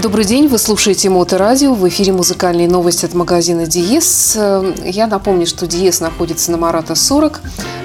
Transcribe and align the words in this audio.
Добрый 0.00 0.24
день, 0.24 0.46
вы 0.46 0.58
слушаете 0.58 1.08
Моторадио, 1.10 1.74
в 1.74 1.88
эфире 1.88 2.12
музыкальные 2.12 2.68
новости 2.68 3.04
от 3.04 3.14
магазина 3.14 3.66
Диес. 3.66 4.34
Э, 4.36 4.72
Я 4.84 5.08
напомню, 5.08 5.44
что 5.44 5.66
Диес 5.66 6.00
находится 6.00 6.52
на 6.52 6.56
Марата 6.56 6.94
40, 6.94 7.40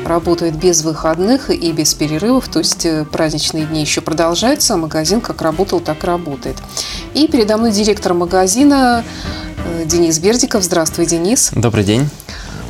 работает 0.06 0.56
без 0.56 0.84
выходных 0.84 1.50
и 1.50 1.72
без 1.72 1.96
перерывов, 1.96 2.50
то 2.50 2.60
есть 2.60 2.86
э, 2.86 3.04
праздничные 3.12 3.66
дни 3.66 3.82
еще 3.82 4.02
продолжаются, 4.02 4.76
а 4.76 4.78
магазин 4.78 5.22
как 5.22 5.42
работал, 5.42 5.80
так 5.80 6.04
и 6.04 6.08
работает. 6.08 6.58
И 7.16 7.28
передо 7.28 7.58
мной 7.58 7.72
директор 7.72 8.14
магазина 8.14 9.04
э, 9.66 9.86
Денис 9.86 10.20
Бердиков. 10.20 10.62
Здравствуй, 10.64 11.08
Денис. 11.08 11.50
Добрый 11.56 11.84
день. 11.84 12.08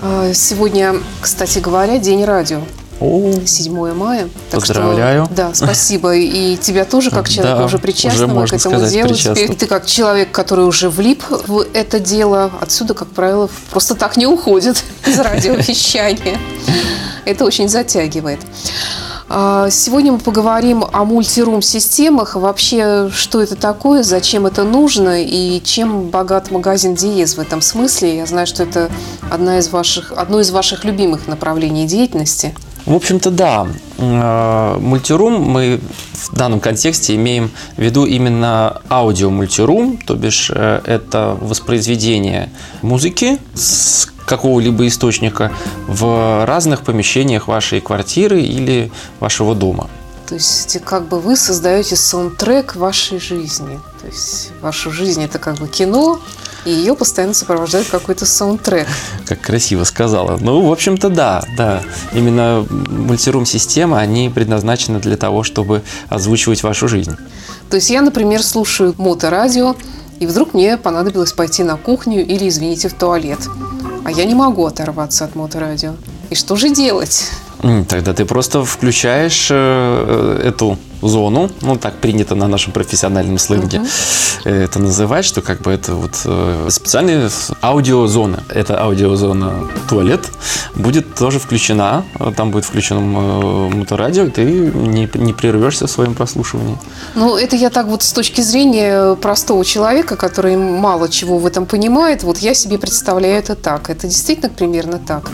Э, 0.01 0.32
Сегодня, 0.33 0.96
кстати 1.19 1.60
говоря, 1.60 1.97
День 1.97 2.23
радио. 2.23 2.61
О, 3.04 3.33
7 3.45 3.93
мая. 3.93 4.29
Так 4.49 4.63
что, 4.63 4.73
Поздравляю. 4.75 5.27
да, 5.36 5.54
спасибо. 5.54 6.15
И 6.15 6.55
тебя 6.55 6.86
тоже, 6.86 7.11
как 7.11 7.28
человека 7.28 7.57
Да, 7.57 7.65
уже 7.65 7.75
уже 7.75 7.79
причастного 7.79 8.29
к 8.29 8.33
можно 8.33 8.55
этому 8.55 8.75
сказать, 8.75 8.93
делу. 8.93 9.14
Теперь 9.14 9.55
ты 9.55 9.68
как 9.68 9.86
человек, 9.86 10.32
который 10.32 10.65
уже 10.65 10.89
влип 10.89 11.21
в 11.29 11.65
это 11.73 12.00
дело, 12.00 12.50
отсюда, 12.61 12.93
как 12.93 13.09
правило, 13.09 13.50
просто 13.71 13.95
так 13.95 14.15
не 14.15 14.25
уходит 14.25 14.81
из 15.05 15.19
радиовещания. 15.19 16.37
Это 17.25 17.43
очень 17.43 17.68
затягивает. 17.68 18.39
А, 19.28 19.70
Сегодня 19.70 20.14
мы 20.14 20.20
поговорим 20.20 20.86
о 20.89 21.04
мультирум-системах. 21.04 22.36
Вообще, 22.36 23.09
что 23.14 23.42
это 23.42 23.56
такое, 23.56 24.04
зачем 24.04 24.45
это 24.45 24.64
нужно 24.64 25.21
и 25.21 25.61
чем 25.64 26.09
богат 26.09 26.51
магазин 26.51 26.95
Диез 26.95 27.36
в 27.36 27.39
этом 27.39 27.61
смысле. 27.61 28.15
Я 28.17 28.25
знаю, 28.28 28.47
что 28.47 28.64
это 28.64 28.89
одна 29.29 29.57
из 29.57 29.67
ваших, 29.70 30.14
одно 30.15 30.39
из 30.39 30.51
ваших 30.51 30.86
любимых 30.86 31.28
направлений 31.28 31.86
деятельности. 31.86 32.53
В 32.86 32.94
общем-то, 32.94 33.31
да. 33.31 33.67
Э, 33.97 34.78
Мультирум 34.80 35.42
мы 35.42 35.80
в 36.14 36.36
данном 36.36 36.59
контексте 36.59 37.16
имеем 37.16 37.52
в 37.78 37.81
виду 37.81 38.06
именно 38.06 38.81
аудио-мультирум, 38.89 39.98
то 39.98 40.16
бишь 40.16 40.52
э, 40.53 40.81
это 40.86 41.38
воспроизведение 41.39 42.50
музыки 42.81 43.39
с 43.54 44.08
какого-либо 44.26 44.88
источника 44.88 45.52
в 45.88 46.45
разных 46.45 46.81
помещениях 46.81 47.48
вашей 47.48 47.81
квартиры 47.81 48.42
или 48.42 48.92
вашего 49.20 49.56
дома. 49.56 49.89
То 50.28 50.36
есть 50.36 50.80
как 50.84 51.08
бы 51.08 51.20
вы 51.20 51.36
создаете 51.36 51.95
саундтрек 51.95 52.76
вашей 52.76 53.20
жизни. 53.20 53.80
То 54.02 54.08
есть 54.08 54.52
вашу 54.61 54.92
жизнь 54.92 55.23
это 55.23 55.39
как 55.39 55.58
бы 55.58 55.67
кино, 55.67 56.20
и 56.66 56.72
ее 56.72 56.95
постоянно 56.95 57.33
сопровождает 57.33 57.88
какой-то 57.88 58.25
саундтрек. 58.25 58.88
Как 59.25 59.42
красиво 59.42 59.83
сказала. 59.83 60.38
Ну, 60.39 60.61
в 60.61 60.72
общем-то, 60.72 61.09
да, 61.09 61.44
да. 61.58 61.81
Именно 62.14 62.66
мультирум-системы, 62.70 63.97
они 63.97 64.30
предназначены 64.30 65.00
для 65.00 65.17
того, 65.17 65.44
чтобы 65.44 65.83
озвучивать 66.09 66.64
вашу 66.64 66.88
жизнь. 66.88 67.16
То 67.70 67.75
есть 67.75 67.89
я, 67.89 68.02
например, 68.02 68.44
слушаю 68.44 68.94
моторадио, 68.97 69.75
и 70.20 70.28
вдруг 70.28 70.53
мне 70.53 70.78
понадобилось 70.78 71.33
пойти 71.33 71.64
на 71.64 71.75
кухню 71.75 72.25
или, 72.25 72.47
извините, 72.47 72.88
в 72.88 72.94
туалет. 72.94 73.39
А 74.05 74.11
я 74.11 74.25
не 74.25 74.36
могу 74.36 74.66
оторваться 74.66 75.25
от 75.25 75.36
моторадио. 75.36 75.95
И 76.30 76.36
что 76.36 76.55
же 76.55 76.70
делать? 76.70 77.30
Тогда 77.88 78.14
ты 78.14 78.25
просто 78.25 78.66
включаешь 78.66 79.50
э, 79.50 79.55
э, 79.55 80.48
эту 80.50 80.77
зону, 81.08 81.50
ну 81.62 81.76
так 81.78 81.96
принято 81.96 82.36
на 82.36 82.48
нашем 82.48 82.73
профессиональном 82.73 83.38
сленге 83.38 83.82
э, 84.46 84.64
это 84.64 84.80
называть, 84.80 85.26
что 85.26 85.42
как 85.42 85.62
бы 85.62 85.72
это 85.72 85.95
вот 85.95 86.12
э, 86.26 86.68
специальная 86.70 87.30
аудиозона. 87.62 88.44
Эта 88.50 88.82
аудиозона 88.82 89.70
туалет 89.90 90.22
будет 90.76 91.16
тоже 91.16 91.40
включена, 91.40 92.04
э, 92.20 92.32
там 92.36 92.52
будет 92.52 92.66
включено 92.66 93.02
моторадио, 93.02 94.26
и 94.26 94.30
ты 94.30 94.44
не, 94.44 95.10
не 95.14 95.34
прервешься 95.34 95.88
в 95.88 95.92
своем 95.92 96.14
прослушивании. 96.16 96.78
Ну, 97.16 97.38
это 97.38 97.56
я 97.56 97.70
так 97.70 97.88
вот 97.88 98.04
с 98.04 98.14
точки 98.14 98.42
зрения 98.42 99.16
простого 99.16 99.66
человека, 99.66 100.16
который 100.16 100.56
мало 100.58 101.10
чего 101.10 101.38
в 101.38 101.45
этом 101.45 101.66
понимает, 101.66 102.23
вот 102.23 102.38
я 102.39 102.54
себе 102.54 102.77
представляю 102.77 103.39
это 103.39 103.56
так. 103.56 103.89
Это 103.89 104.08
действительно 104.08 104.50
примерно 104.50 105.00
так. 105.00 105.32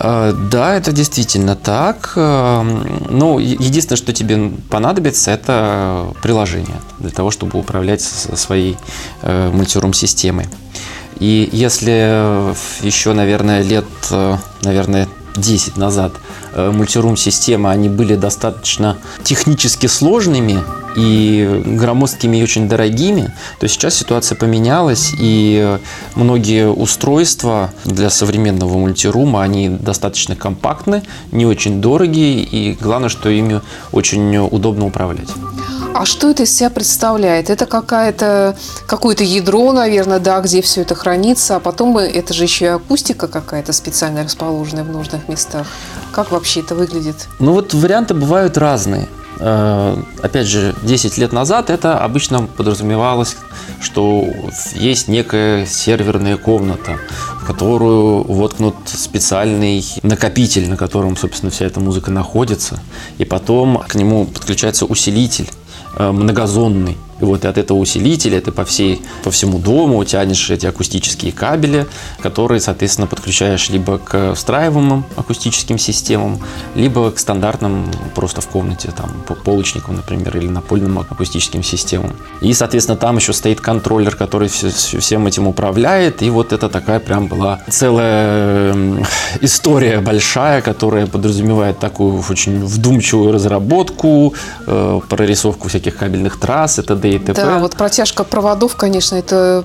Э, 0.00 0.32
Да, 0.50 0.74
это 0.74 0.92
действительно 0.92 1.56
так. 1.56 2.12
Э, 2.16 2.62
Ну, 3.10 3.38
единственное, 3.38 3.96
что 3.96 4.12
тебе 4.12 4.50
понадобится, 4.70 5.30
это 5.30 6.12
приложение 6.22 6.80
для 6.98 7.10
того, 7.10 7.30
чтобы 7.30 7.58
управлять 7.58 8.02
своей 8.02 8.76
э, 9.22 9.50
мультирум-системой. 9.50 10.46
И 11.20 11.48
если 11.52 12.54
еще, 12.84 13.12
наверное, 13.12 13.62
лет, 13.62 13.86
э, 14.10 14.36
наверное, 14.62 15.08
10 15.36 15.76
назад 15.76 16.12
э, 16.52 16.70
мультирум-системы, 16.70 17.70
они 17.70 17.88
были 17.88 18.14
достаточно 18.14 18.96
технически 19.22 19.86
сложными 19.86 20.58
и 20.96 21.62
громоздкими 21.64 22.36
и 22.36 22.42
очень 22.42 22.68
дорогими, 22.68 23.32
то 23.58 23.66
сейчас 23.68 23.94
ситуация 23.94 24.36
поменялась, 24.36 25.12
и 25.18 25.78
многие 26.14 26.68
устройства 26.68 27.72
для 27.84 28.10
современного 28.10 28.78
мультирума, 28.78 29.42
они 29.42 29.68
достаточно 29.68 30.36
компактны, 30.36 31.02
не 31.32 31.46
очень 31.46 31.80
дорогие, 31.80 32.42
и 32.42 32.74
главное, 32.80 33.08
что 33.08 33.28
ими 33.28 33.60
очень 33.92 34.36
удобно 34.36 34.86
управлять. 34.86 35.30
А 35.94 36.04
что 36.06 36.30
это 36.30 36.42
из 36.42 36.52
себя 36.52 36.70
представляет? 36.70 37.50
Это 37.50 37.66
какая-то, 37.66 38.56
какое-то 38.88 39.22
ядро, 39.22 39.70
наверное, 39.72 40.18
да, 40.18 40.40
где 40.40 40.60
все 40.60 40.82
это 40.82 40.96
хранится, 40.96 41.56
а 41.56 41.60
потом 41.60 41.96
это 41.96 42.34
же 42.34 42.42
еще 42.42 42.64
и 42.64 42.68
акустика 42.68 43.28
какая-то 43.28 43.72
специально 43.72 44.24
расположенная 44.24 44.82
в 44.82 44.90
нужных 44.90 45.28
местах. 45.28 45.68
Как 46.10 46.32
вообще 46.32 46.60
это 46.60 46.74
выглядит? 46.74 47.28
Ну 47.38 47.52
вот 47.52 47.74
варианты 47.74 48.12
бывают 48.12 48.58
разные. 48.58 49.06
Э, 49.38 49.96
Опять 50.20 50.48
же, 50.48 50.74
10 50.82 51.16
лет 51.16 51.32
назад 51.32 51.70
это 51.70 51.98
обычно 52.00 52.48
подразумевалось, 52.48 53.36
что 53.80 54.26
есть 54.74 55.06
некая 55.06 55.64
серверная 55.64 56.36
комната, 56.36 56.98
в 57.40 57.46
которую 57.46 58.24
воткнут 58.24 58.74
специальный 58.86 59.84
накопитель, 60.02 60.68
на 60.68 60.76
котором, 60.76 61.16
собственно, 61.16 61.52
вся 61.52 61.66
эта 61.66 61.78
музыка 61.78 62.10
находится. 62.10 62.80
И 63.18 63.24
потом 63.24 63.78
к 63.86 63.94
нему 63.94 64.26
подключается 64.26 64.86
усилитель 64.86 65.48
многозонный. 65.98 66.96
И 67.24 67.26
вот 67.26 67.46
от 67.46 67.56
этого 67.56 67.78
усилителя 67.78 68.38
ты 68.42 68.52
по, 68.52 68.66
всей, 68.66 69.00
по 69.22 69.30
всему 69.30 69.58
дому 69.58 70.04
тянешь 70.04 70.50
эти 70.50 70.66
акустические 70.66 71.32
кабели, 71.32 71.86
которые, 72.20 72.60
соответственно, 72.60 73.06
подключаешь 73.06 73.70
либо 73.70 73.96
к 73.96 74.34
встраиваемым 74.34 75.06
акустическим 75.16 75.78
системам, 75.78 76.38
либо 76.74 77.10
к 77.10 77.18
стандартным 77.18 77.90
просто 78.14 78.42
в 78.42 78.48
комнате, 78.48 78.92
там, 78.94 79.10
по- 79.26 79.34
полочникам, 79.34 79.96
например, 79.96 80.36
или 80.36 80.48
напольным 80.48 80.98
акустическим 80.98 81.62
системам. 81.62 82.12
И, 82.42 82.52
соответственно, 82.52 82.98
там 82.98 83.16
еще 83.16 83.32
стоит 83.32 83.60
контроллер, 83.62 84.14
который 84.16 84.48
все- 84.48 84.68
все- 84.68 84.98
всем 84.98 85.26
этим 85.26 85.48
управляет. 85.48 86.20
И 86.22 86.28
вот 86.28 86.52
это 86.52 86.68
такая 86.68 87.00
прям 87.00 87.26
была 87.28 87.60
целая 87.70 88.72
м, 88.74 89.02
история 89.40 90.00
большая, 90.00 90.60
которая 90.60 91.06
подразумевает 91.06 91.78
такую 91.78 92.22
очень 92.30 92.62
вдумчивую 92.62 93.32
разработку, 93.32 94.34
э, 94.66 95.00
прорисовку 95.08 95.68
всяких 95.68 95.96
кабельных 95.96 96.38
трасс 96.38 96.78
и 96.78 96.82
т.д. 96.82 97.13
и 97.14 97.18
т.п. 97.18 97.34
Да, 97.34 97.58
вот 97.58 97.76
протяжка 97.76 98.24
проводов, 98.24 98.76
конечно, 98.76 99.16
это 99.16 99.64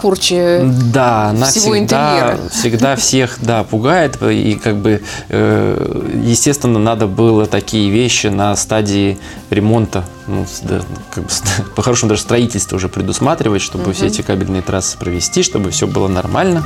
порча 0.00 0.62
Да, 0.92 1.30
она 1.30 1.46
всего 1.46 1.74
всегда, 1.74 1.78
интерьера. 1.78 2.38
всегда 2.50 2.96
всех, 2.96 3.38
да, 3.40 3.64
пугает. 3.64 4.20
И 4.22 4.54
как 4.62 4.76
бы, 4.76 5.02
э, 5.28 6.20
естественно, 6.24 6.78
надо 6.78 7.06
было 7.06 7.46
такие 7.46 7.90
вещи 7.90 8.28
на 8.28 8.54
стадии 8.56 9.18
ремонта, 9.50 10.04
ну, 10.26 10.46
да, 10.62 10.80
как 11.14 11.24
бы, 11.24 11.30
по-хорошему 11.76 12.10
даже 12.10 12.22
строительство 12.22 12.76
уже 12.76 12.88
предусматривать, 12.88 13.62
чтобы 13.62 13.92
все 13.92 14.06
эти 14.06 14.22
кабельные 14.22 14.62
трассы 14.62 14.98
провести, 14.98 15.42
чтобы 15.42 15.70
все 15.70 15.86
было 15.86 16.08
нормально, 16.08 16.64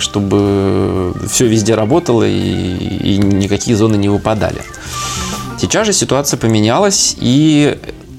чтобы 0.00 1.14
все 1.30 1.46
везде 1.46 1.74
работало 1.74 2.24
и, 2.26 2.32
и 2.32 3.18
никакие 3.18 3.76
зоны 3.76 3.96
не 3.96 4.08
выпадали. 4.08 4.62
Сейчас 5.60 5.86
же 5.86 5.92
ситуация 5.92 6.36
поменялась, 6.36 7.16
и 7.18 7.78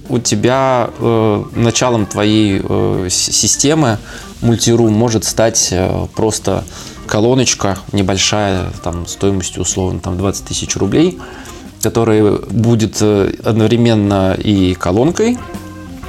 у 0.10 0.20
тебя 0.20 0.90
э, 0.98 1.44
началом 1.56 2.06
твоей 2.06 2.62
э, 2.64 3.08
системы 3.10 3.98
мультирум 4.42 4.94
может 4.94 5.26
стать 5.26 5.70
э, 5.72 6.08
просто 6.16 6.64
колоночка 7.08 7.78
небольшая, 7.92 8.72
там, 8.84 9.08
стоимостью 9.08 9.62
условно 9.62 10.00
там, 10.00 10.18
20 10.18 10.46
тысяч 10.46 10.76
рублей, 10.76 11.20
которая 11.82 12.38
будет 12.50 12.98
э, 13.02 13.34
одновременно 13.44 14.34
и 14.34 14.74
колонкой, 14.74 15.38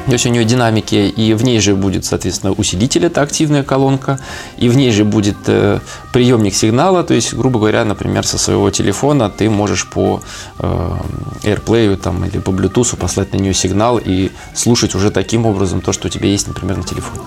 то 0.06 0.12
есть 0.12 0.26
у 0.26 0.28
нее 0.30 0.44
динамики, 0.44 0.94
и 0.94 1.34
в 1.34 1.42
ней 1.42 1.60
же 1.60 1.74
будет, 1.74 2.04
соответственно, 2.04 2.52
усилитель, 2.52 3.06
это 3.06 3.22
активная 3.22 3.64
колонка, 3.64 4.20
и 4.56 4.68
в 4.68 4.76
ней 4.76 4.92
же 4.92 5.04
будет 5.04 5.36
э, 5.46 5.80
приемник 6.12 6.54
сигнала, 6.54 7.02
то 7.02 7.14
есть, 7.14 7.34
грубо 7.34 7.58
говоря, 7.58 7.84
например, 7.84 8.26
со 8.26 8.38
своего 8.38 8.70
телефона 8.70 9.28
ты 9.30 9.50
можешь 9.50 9.88
по 9.88 10.22
э, 10.58 10.90
AirPlay 11.42 11.96
там, 11.96 12.24
или 12.24 12.38
по 12.38 12.50
Bluetooth 12.50 12.96
послать 12.96 13.32
на 13.32 13.38
нее 13.38 13.52
сигнал 13.52 13.98
и 13.98 14.30
слушать 14.54 14.94
уже 14.94 15.10
таким 15.10 15.44
образом 15.44 15.80
то, 15.80 15.92
что 15.92 16.06
у 16.06 16.10
тебя 16.10 16.28
есть, 16.28 16.46
например, 16.46 16.76
на 16.76 16.84
телефоне. 16.84 17.22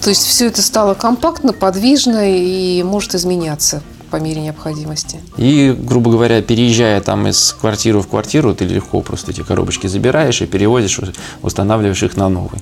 То 0.00 0.10
есть 0.10 0.26
все 0.26 0.46
это 0.46 0.62
стало 0.62 0.94
компактно, 0.94 1.52
подвижно 1.52 2.36
и 2.36 2.82
может 2.82 3.14
изменяться 3.14 3.82
по 4.10 4.16
мере 4.16 4.40
необходимости. 4.40 5.20
И, 5.36 5.74
грубо 5.78 6.10
говоря, 6.10 6.42
переезжая 6.42 7.00
там 7.00 7.26
из 7.28 7.52
квартиры 7.60 8.00
в 8.00 8.06
квартиру, 8.08 8.54
ты 8.54 8.64
легко 8.64 9.00
просто 9.00 9.30
эти 9.32 9.42
коробочки 9.42 9.86
забираешь 9.86 10.40
и 10.42 10.46
перевозишь, 10.46 11.00
устанавливаешь 11.42 12.02
их 12.02 12.16
на 12.16 12.28
новый. 12.28 12.60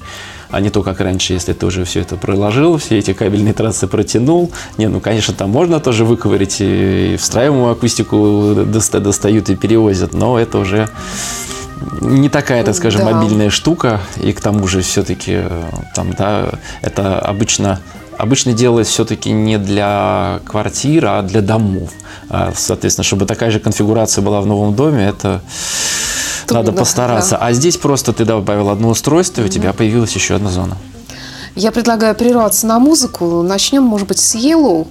а 0.49 0.61
не 0.61 0.71
то, 0.71 0.83
как 0.85 1.01
раньше, 1.01 1.33
если 1.33 1.53
ты 1.55 1.67
уже 1.67 1.85
все 1.85 2.01
это 2.03 2.17
проложил, 2.17 2.79
все 2.79 2.99
эти 2.99 3.13
кабельные 3.13 3.53
трассы 3.53 3.89
протянул. 3.89 4.53
Не, 4.79 4.87
ну, 4.87 5.01
конечно, 5.01 5.35
там 5.35 5.51
можно 5.51 5.81
тоже 5.81 6.05
выковырить, 6.05 6.59
и 6.61 7.17
встраиваемую 7.19 7.73
акустику 7.73 8.55
доста- 8.65 9.01
достают 9.01 9.51
и 9.51 9.57
перевозят, 9.57 10.15
но 10.15 10.39
это 10.39 10.59
уже 10.59 10.89
не 12.01 12.29
такая, 12.29 12.63
так 12.65 12.77
скажем, 12.77 13.05
Да. 13.05 13.11
мобильная 13.11 13.51
штука, 13.51 14.01
и 14.23 14.33
к 14.33 14.41
тому 14.41 14.67
же 14.69 14.83
все-таки 14.83 15.43
там, 15.97 16.13
да, 16.17 16.51
это 16.81 17.19
обычно 17.19 17.81
Обычно 18.19 18.53
делалось 18.53 18.89
все-таки 18.89 19.31
не 19.31 19.59
для 19.59 20.41
квартир, 20.47 21.07
а 21.07 21.23
для 21.23 21.43
домов. 21.43 21.91
А, 22.31 22.53
Соответственно, 22.57 23.05
чтобы 23.05 23.27
такая 23.27 23.51
же 23.51 23.61
конфигурация 23.61 24.23
была 24.23 24.41
в 24.41 24.47
новом 24.47 24.75
доме, 24.75 25.07
это 25.07 25.43
Трудно, 26.47 26.65
надо 26.65 26.79
постараться. 26.79 27.33
да. 27.33 27.47
А 27.47 27.53
здесь 27.53 27.77
просто 27.77 28.13
ты 28.13 28.25
добавил 28.25 28.71
одно 28.71 28.89
устройство, 28.89 29.43
и 29.43 29.45
у 29.45 29.49
тебя 29.49 29.73
появилась 29.73 30.15
еще 30.15 30.35
одна 30.35 30.51
зона. 30.51 30.77
Я 31.55 31.73
предлагаю 31.73 32.15
прерваться 32.15 32.67
на 32.67 32.79
музыку. 32.79 33.43
Начнем, 33.43 33.83
может 33.83 34.09
быть, 34.09 34.19
с 34.19 34.35
Yellow, 34.35 34.87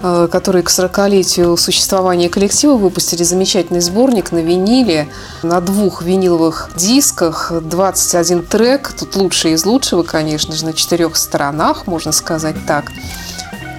которые 0.00 0.62
к 0.62 0.70
40-летию 0.70 1.56
существования 1.56 2.28
коллектива 2.28 2.76
выпустили 2.76 3.22
замечательный 3.22 3.80
сборник 3.80 4.32
на 4.32 4.38
виниле, 4.38 5.08
на 5.42 5.60
двух 5.60 6.02
виниловых 6.02 6.70
дисках, 6.74 7.52
21 7.60 8.46
трек, 8.46 8.92
тут 8.98 9.16
лучший 9.16 9.52
из 9.52 9.64
лучшего, 9.66 10.02
конечно 10.02 10.54
же, 10.54 10.64
на 10.64 10.72
четырех 10.72 11.16
сторонах, 11.16 11.86
можно 11.86 12.12
сказать 12.12 12.56
так. 12.66 12.86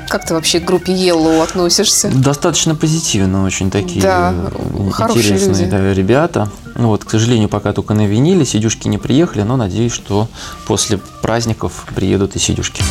Как 0.10 0.26
ты 0.26 0.34
вообще 0.34 0.60
к 0.60 0.66
группе 0.66 0.92
Yellow 0.94 1.42
относишься? 1.42 2.12
Достаточно 2.14 2.76
позитивно, 2.76 3.46
очень 3.46 3.72
такие 3.72 4.02
Да, 4.02 4.34
э, 4.34 4.88
интересные 4.88 5.68
да, 5.68 5.94
ребята. 5.94 6.50
Ну 6.76 6.90
вот, 6.90 7.06
к 7.06 7.10
сожалению, 7.10 7.48
пока 7.48 7.72
только 7.72 7.94
на 7.94 8.06
виниле, 8.06 8.46
сидюшки 8.46 8.90
не 8.90 8.98
приехали, 8.98 9.44
но 9.44 9.56
надеюсь, 9.56 9.94
что 9.94 10.28
после 10.68 11.00
праздников 11.22 11.86
приедут 11.96 12.36
и 12.36 12.40
сидюшки. 12.40 12.84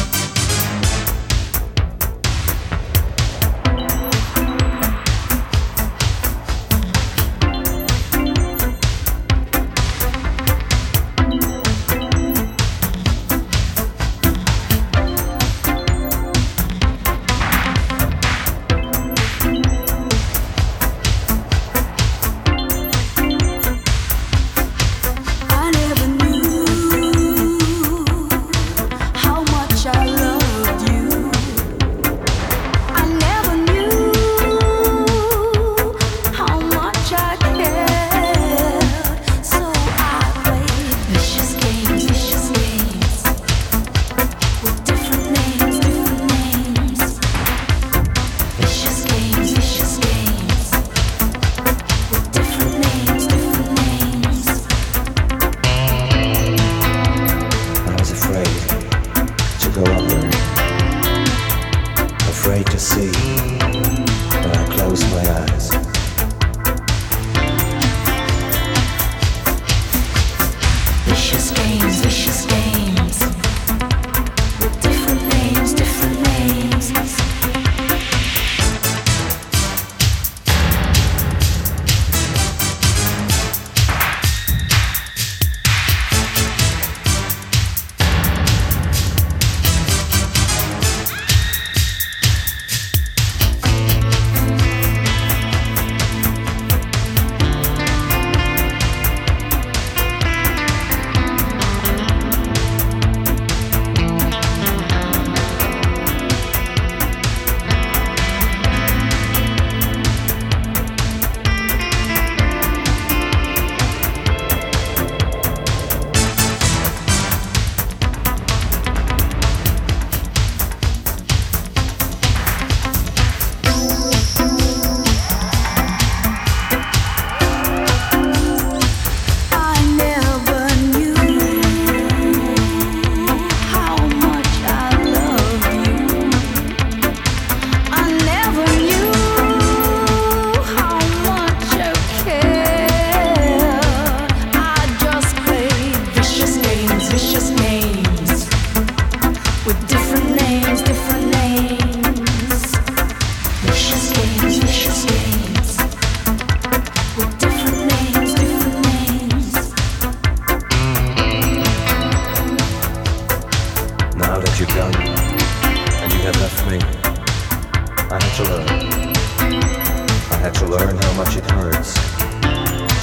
had 170.52 170.58
to 170.58 170.66
learn 170.66 170.96
how 170.96 171.12
much 171.12 171.36
it 171.36 171.48
hurts 171.50 171.94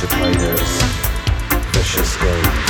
to 0.01 0.07
play 0.07 0.33
this 0.33 0.83
vicious 1.71 2.17
game. 2.17 2.66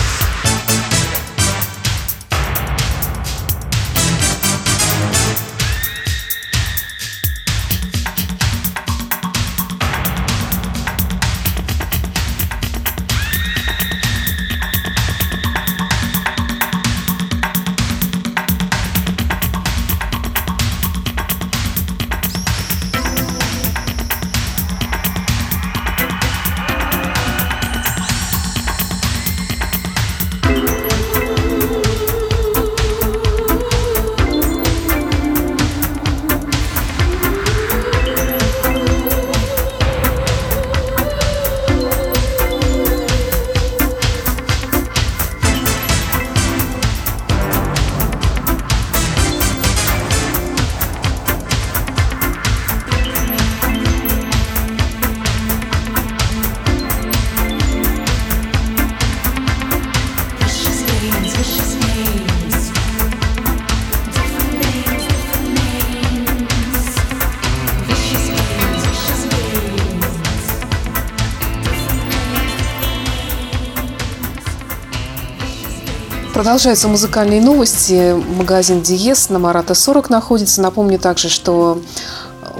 Продолжаются 76.37 76.87
музыкальные 76.87 77.41
новости. 77.41 78.13
Магазин 78.13 78.83
Диес 78.83 79.29
на 79.29 79.39
Марата 79.39 79.73
40 79.73 80.11
находится. 80.11 80.61
Напомню 80.61 80.99
также, 80.99 81.29
что 81.29 81.81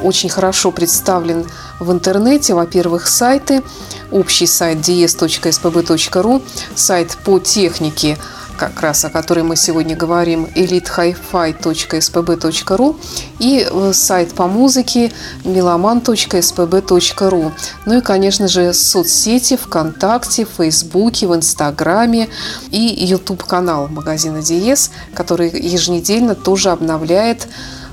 очень 0.01 0.29
хорошо 0.29 0.71
представлен 0.71 1.45
в 1.79 1.91
интернете. 1.91 2.55
Во-первых, 2.55 3.07
сайты. 3.07 3.61
Общий 4.09 4.47
сайт 4.47 4.79
dies.spb.ru, 4.79 6.41
сайт 6.73 7.17
по 7.23 7.37
технике 7.37 8.17
как 8.57 8.81
раз 8.81 9.05
о 9.05 9.09
которой 9.09 9.43
мы 9.43 9.55
сегодня 9.55 9.95
говорим, 9.95 10.49
elitehifi.spb.ru 10.55 12.95
и 13.39 13.65
э, 13.69 13.93
сайт 13.93 14.33
по 14.33 14.47
музыке 14.47 15.11
meloman.spb.ru. 15.43 17.51
Ну 17.85 17.97
и, 17.97 18.01
конечно 18.01 18.47
же, 18.47 18.73
соцсети 18.73 19.55
ВКонтакте, 19.55 20.45
в 20.45 20.49
Фейсбуке, 20.57 21.27
в 21.27 21.35
Инстаграме 21.35 22.27
и 22.71 23.05
YouTube-канал 23.05 23.87
магазина 23.87 24.41
Диес, 24.41 24.89
который 25.13 25.49
еженедельно 25.49 26.33
тоже 26.35 26.71
обновляет 26.71 27.47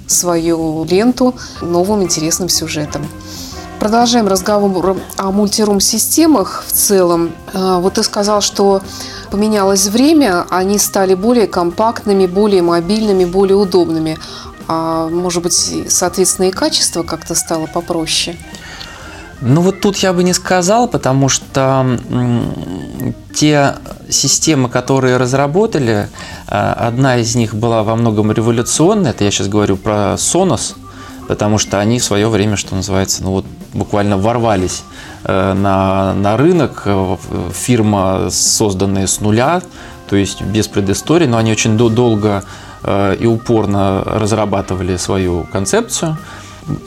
свою 0.06 0.85
ленту 0.85 1.35
новым 1.61 2.02
интересным 2.02 2.49
сюжетом. 2.49 3.06
Продолжаем 3.84 4.28
разговор 4.28 4.96
о 5.18 5.30
мультирум-системах 5.30 6.64
в 6.66 6.72
целом. 6.72 7.32
А, 7.52 7.80
вот 7.80 7.92
ты 7.92 8.02
сказал, 8.02 8.40
что 8.40 8.80
поменялось 9.30 9.88
время, 9.88 10.46
они 10.48 10.78
стали 10.78 11.12
более 11.12 11.46
компактными, 11.46 12.24
более 12.24 12.62
мобильными, 12.62 13.26
более 13.26 13.56
удобными. 13.56 14.16
А 14.68 15.10
может 15.10 15.42
быть, 15.42 15.84
соответственно, 15.90 16.46
и 16.46 16.50
качество 16.50 17.02
как-то 17.02 17.34
стало 17.34 17.66
попроще? 17.66 18.38
Ну 19.42 19.60
вот 19.60 19.82
тут 19.82 19.98
я 19.98 20.14
бы 20.14 20.24
не 20.24 20.32
сказал, 20.32 20.88
потому 20.88 21.28
что 21.28 21.86
те 23.34 23.74
системы, 24.08 24.70
которые 24.70 25.18
разработали, 25.18 26.08
а, 26.48 26.72
одна 26.72 27.18
из 27.18 27.34
них 27.34 27.54
была 27.54 27.82
во 27.82 27.96
многом 27.96 28.32
революционная, 28.32 29.10
это 29.10 29.24
я 29.24 29.30
сейчас 29.30 29.48
говорю 29.48 29.76
про 29.76 30.14
Sonos, 30.14 30.74
потому 31.28 31.58
что 31.58 31.80
они 31.80 31.98
в 31.98 32.04
свое 32.04 32.28
время, 32.28 32.56
что 32.56 32.74
называется, 32.74 33.22
ну 33.22 33.32
вот 33.32 33.44
буквально 33.74 34.16
ворвались 34.16 34.84
э, 35.24 35.52
на, 35.52 36.14
на 36.14 36.36
рынок. 36.36 36.82
Э, 36.86 37.16
фирма, 37.52 38.28
созданная 38.30 39.06
с 39.06 39.20
нуля, 39.20 39.62
то 40.08 40.16
есть 40.16 40.42
без 40.42 40.68
предыстории, 40.68 41.26
но 41.26 41.36
они 41.36 41.52
очень 41.52 41.76
долго 41.76 42.44
э, 42.82 43.16
и 43.20 43.26
упорно 43.26 44.02
разрабатывали 44.04 44.96
свою 44.96 45.44
концепцию 45.44 46.16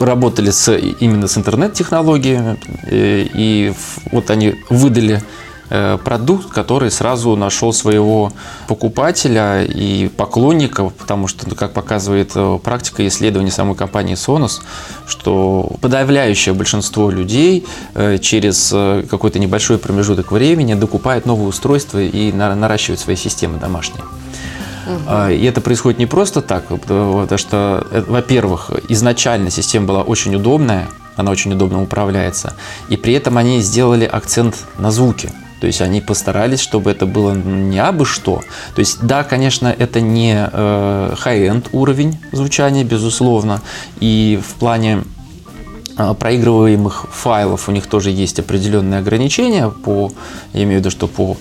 работали 0.00 0.50
с, 0.50 0.76
именно 0.76 1.28
с 1.28 1.38
интернет-технологиями, 1.38 2.58
и 2.90 3.72
вот 4.10 4.28
они 4.30 4.56
выдали 4.70 5.22
продукт, 5.68 6.50
который 6.50 6.90
сразу 6.90 7.36
нашел 7.36 7.72
своего 7.72 8.32
покупателя 8.66 9.64
и 9.64 10.08
поклонника, 10.08 10.84
потому 10.84 11.28
что, 11.28 11.48
ну, 11.48 11.54
как 11.54 11.72
показывает 11.72 12.32
э, 12.34 12.58
практика 12.62 13.06
исследований 13.06 13.50
самой 13.50 13.76
компании 13.76 14.14
Sonos, 14.14 14.60
что 15.06 15.76
подавляющее 15.80 16.54
большинство 16.54 17.10
людей 17.10 17.66
э, 17.94 18.18
через 18.18 18.70
какой-то 19.08 19.38
небольшой 19.38 19.78
промежуток 19.78 20.32
времени 20.32 20.74
докупает 20.74 21.26
новые 21.26 21.48
устройства 21.48 22.00
и 22.00 22.32
наращивают 22.32 23.00
свои 23.00 23.16
системы 23.16 23.58
домашние. 23.58 24.04
Угу. 24.86 25.30
И 25.30 25.44
это 25.44 25.60
происходит 25.60 25.98
не 25.98 26.06
просто 26.06 26.40
так, 26.40 26.66
потому 26.68 27.28
что, 27.36 27.86
во-первых, 28.08 28.70
изначально 28.88 29.50
система 29.50 29.86
была 29.86 30.02
очень 30.02 30.34
удобная, 30.34 30.88
она 31.16 31.30
очень 31.30 31.52
удобно 31.52 31.82
управляется, 31.82 32.54
и 32.88 32.96
при 32.96 33.12
этом 33.12 33.36
они 33.36 33.60
сделали 33.60 34.04
акцент 34.04 34.56
на 34.78 34.90
звуке. 34.90 35.30
То 35.60 35.66
есть 35.66 35.80
они 35.80 36.00
постарались, 36.00 36.60
чтобы 36.60 36.90
это 36.90 37.06
было 37.06 37.32
не 37.34 37.78
абы 37.78 38.04
что. 38.04 38.42
То 38.74 38.80
есть, 38.80 39.00
да, 39.02 39.24
конечно, 39.24 39.68
это 39.68 40.00
не 40.00 40.34
э, 40.34 41.14
high-end 41.24 41.68
уровень 41.72 42.18
звучания, 42.32 42.84
безусловно. 42.84 43.60
И 44.00 44.40
в 44.42 44.54
плане 44.54 45.02
проигрываемых 46.18 47.06
файлов 47.10 47.68
у 47.68 47.72
них 47.72 47.86
тоже 47.86 48.10
есть 48.10 48.38
определенные 48.38 49.00
ограничения 49.00 49.68
по, 49.68 50.12
я 50.52 50.62
имею 50.62 50.78
в 50.78 50.80
виду, 50.80 50.90
что 50.90 51.06
по 51.06 51.36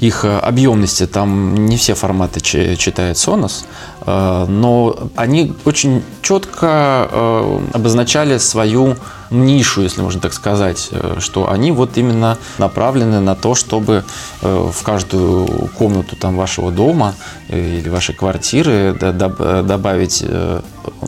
их 0.00 0.24
э, 0.24 0.38
объемности. 0.38 1.06
Там 1.06 1.54
не 1.66 1.76
все 1.76 1.94
форматы 1.94 2.40
читает 2.40 3.16
Sonos, 3.16 3.64
э, 4.06 4.46
но 4.48 5.10
они 5.16 5.54
очень 5.64 6.02
четко 6.22 7.60
обозначали 7.72 8.38
свою 8.38 8.96
нишу, 9.30 9.82
если 9.82 10.02
можно 10.02 10.20
так 10.20 10.32
сказать, 10.32 10.88
э, 10.90 11.16
что 11.20 11.50
они 11.50 11.72
вот 11.72 11.96
именно 11.96 12.36
направлены 12.58 13.20
на 13.20 13.34
то, 13.34 13.54
чтобы 13.54 14.04
э, 14.42 14.70
в 14.72 14.82
каждую 14.82 15.46
комнату 15.78 16.16
там 16.16 16.36
вашего 16.36 16.70
дома 16.70 17.14
э, 17.48 17.78
или 17.78 17.88
вашей 17.88 18.14
квартиры 18.14 18.96
добавить 19.00 20.24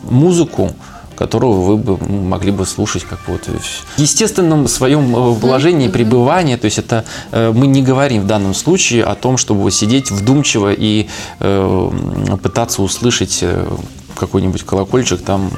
музыку, 0.03 0.73
которую 1.15 1.53
вы 1.53 1.77
бы 1.77 1.97
могли 1.97 2.51
бы 2.51 2.65
слушать 2.65 3.03
как 3.03 3.19
вот 3.27 3.47
в 3.47 3.99
естественном 3.99 4.67
своем 4.67 5.13
положении 5.39 5.87
пребывания. 5.87 6.57
То 6.57 6.65
есть 6.65 6.79
это 6.79 7.05
мы 7.31 7.67
не 7.67 7.81
говорим 7.83 8.23
в 8.23 8.27
данном 8.27 8.53
случае 8.53 9.03
о 9.03 9.15
том, 9.15 9.37
чтобы 9.37 9.69
сидеть 9.71 10.11
вдумчиво 10.11 10.73
и 10.73 11.07
пытаться 11.39 12.81
услышать 12.81 13.43
какой-нибудь 14.15 14.63
колокольчик 14.63 15.21
там 15.21 15.49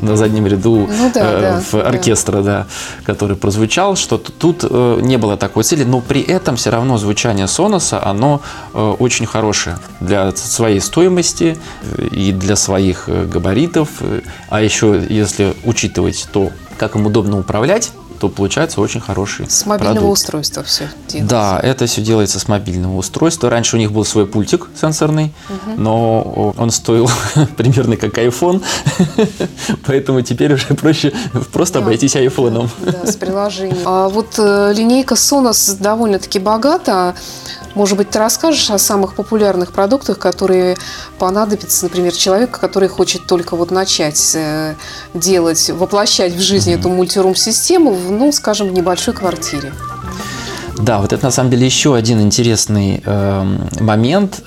на 0.00 0.16
заднем 0.16 0.46
ряду 0.46 0.88
ну, 0.90 1.10
да, 1.14 1.20
э, 1.20 1.40
да, 1.40 1.62
в 1.70 1.74
оркестра, 1.74 2.42
да. 2.42 2.42
да, 2.42 2.66
который 3.04 3.36
прозвучал, 3.36 3.96
что 3.96 4.18
тут 4.18 4.64
э, 4.68 4.98
не 5.02 5.16
было 5.18 5.36
такой 5.36 5.64
цели, 5.64 5.84
но 5.84 6.00
при 6.00 6.20
этом 6.20 6.56
все 6.56 6.70
равно 6.70 6.98
звучание 6.98 7.46
Соноса, 7.46 8.04
оно 8.04 8.40
э, 8.74 8.94
очень 8.98 9.26
хорошее 9.26 9.78
для 10.00 10.32
своей 10.32 10.80
стоимости 10.80 11.58
э, 11.82 12.06
и 12.06 12.32
для 12.32 12.56
своих 12.56 13.08
э, 13.08 13.26
габаритов, 13.26 13.88
а 14.48 14.62
еще 14.62 15.02
если 15.08 15.54
учитывать 15.64 16.28
то, 16.32 16.50
как 16.78 16.96
им 16.96 17.06
удобно 17.06 17.38
управлять, 17.38 17.92
то 18.16 18.28
получается 18.28 18.80
очень 18.80 19.00
хороший 19.00 19.48
С 19.48 19.66
мобильного 19.66 19.96
продукт. 19.96 20.12
устройства 20.18 20.62
все 20.62 20.88
делается. 21.08 21.34
Да, 21.34 21.60
это 21.60 21.86
все 21.86 22.02
делается 22.02 22.38
с 22.38 22.48
мобильного 22.48 22.96
устройства. 22.96 23.50
Раньше 23.50 23.76
у 23.76 23.78
них 23.78 23.92
был 23.92 24.04
свой 24.04 24.26
пультик 24.26 24.68
сенсорный, 24.80 25.32
угу. 25.48 25.80
но 25.80 26.54
он 26.56 26.70
стоил 26.70 27.10
примерно 27.56 27.96
как 27.96 28.18
iPhone, 28.18 28.62
поэтому 29.86 30.22
теперь 30.22 30.54
уже 30.54 30.74
проще 30.74 31.12
просто 31.52 31.78
да. 31.78 31.84
обойтись 31.84 32.16
айфоном. 32.16 32.70
Да, 32.80 33.06
с 33.06 33.16
приложением. 33.16 33.78
А 33.84 34.08
вот 34.08 34.34
э, 34.38 34.72
линейка 34.74 35.14
Sonos 35.14 35.76
довольно-таки 35.80 36.38
богата. 36.38 37.14
Может 37.74 37.98
быть, 37.98 38.08
ты 38.08 38.18
расскажешь 38.18 38.70
о 38.70 38.78
самых 38.78 39.14
популярных 39.14 39.70
продуктах, 39.70 40.18
которые 40.18 40.78
понадобятся, 41.18 41.84
например, 41.84 42.12
человеку, 42.14 42.58
который 42.58 42.88
хочет 42.88 43.26
только 43.26 43.54
вот 43.54 43.70
начать 43.70 44.32
э, 44.34 44.74
делать, 45.12 45.68
воплощать 45.68 46.32
в 46.32 46.40
жизнь 46.40 46.72
mm-hmm. 46.72 46.78
эту 46.78 46.88
мультирум-систему, 46.88 47.92
ну, 48.10 48.32
скажем, 48.32 48.68
в 48.68 48.72
небольшой 48.72 49.14
квартире. 49.14 49.72
Да, 50.78 50.98
вот 51.00 51.12
это 51.12 51.24
на 51.24 51.30
самом 51.30 51.50
деле 51.50 51.64
еще 51.64 51.94
один 51.94 52.20
интересный 52.20 53.02
э, 53.04 53.56
момент 53.80 54.42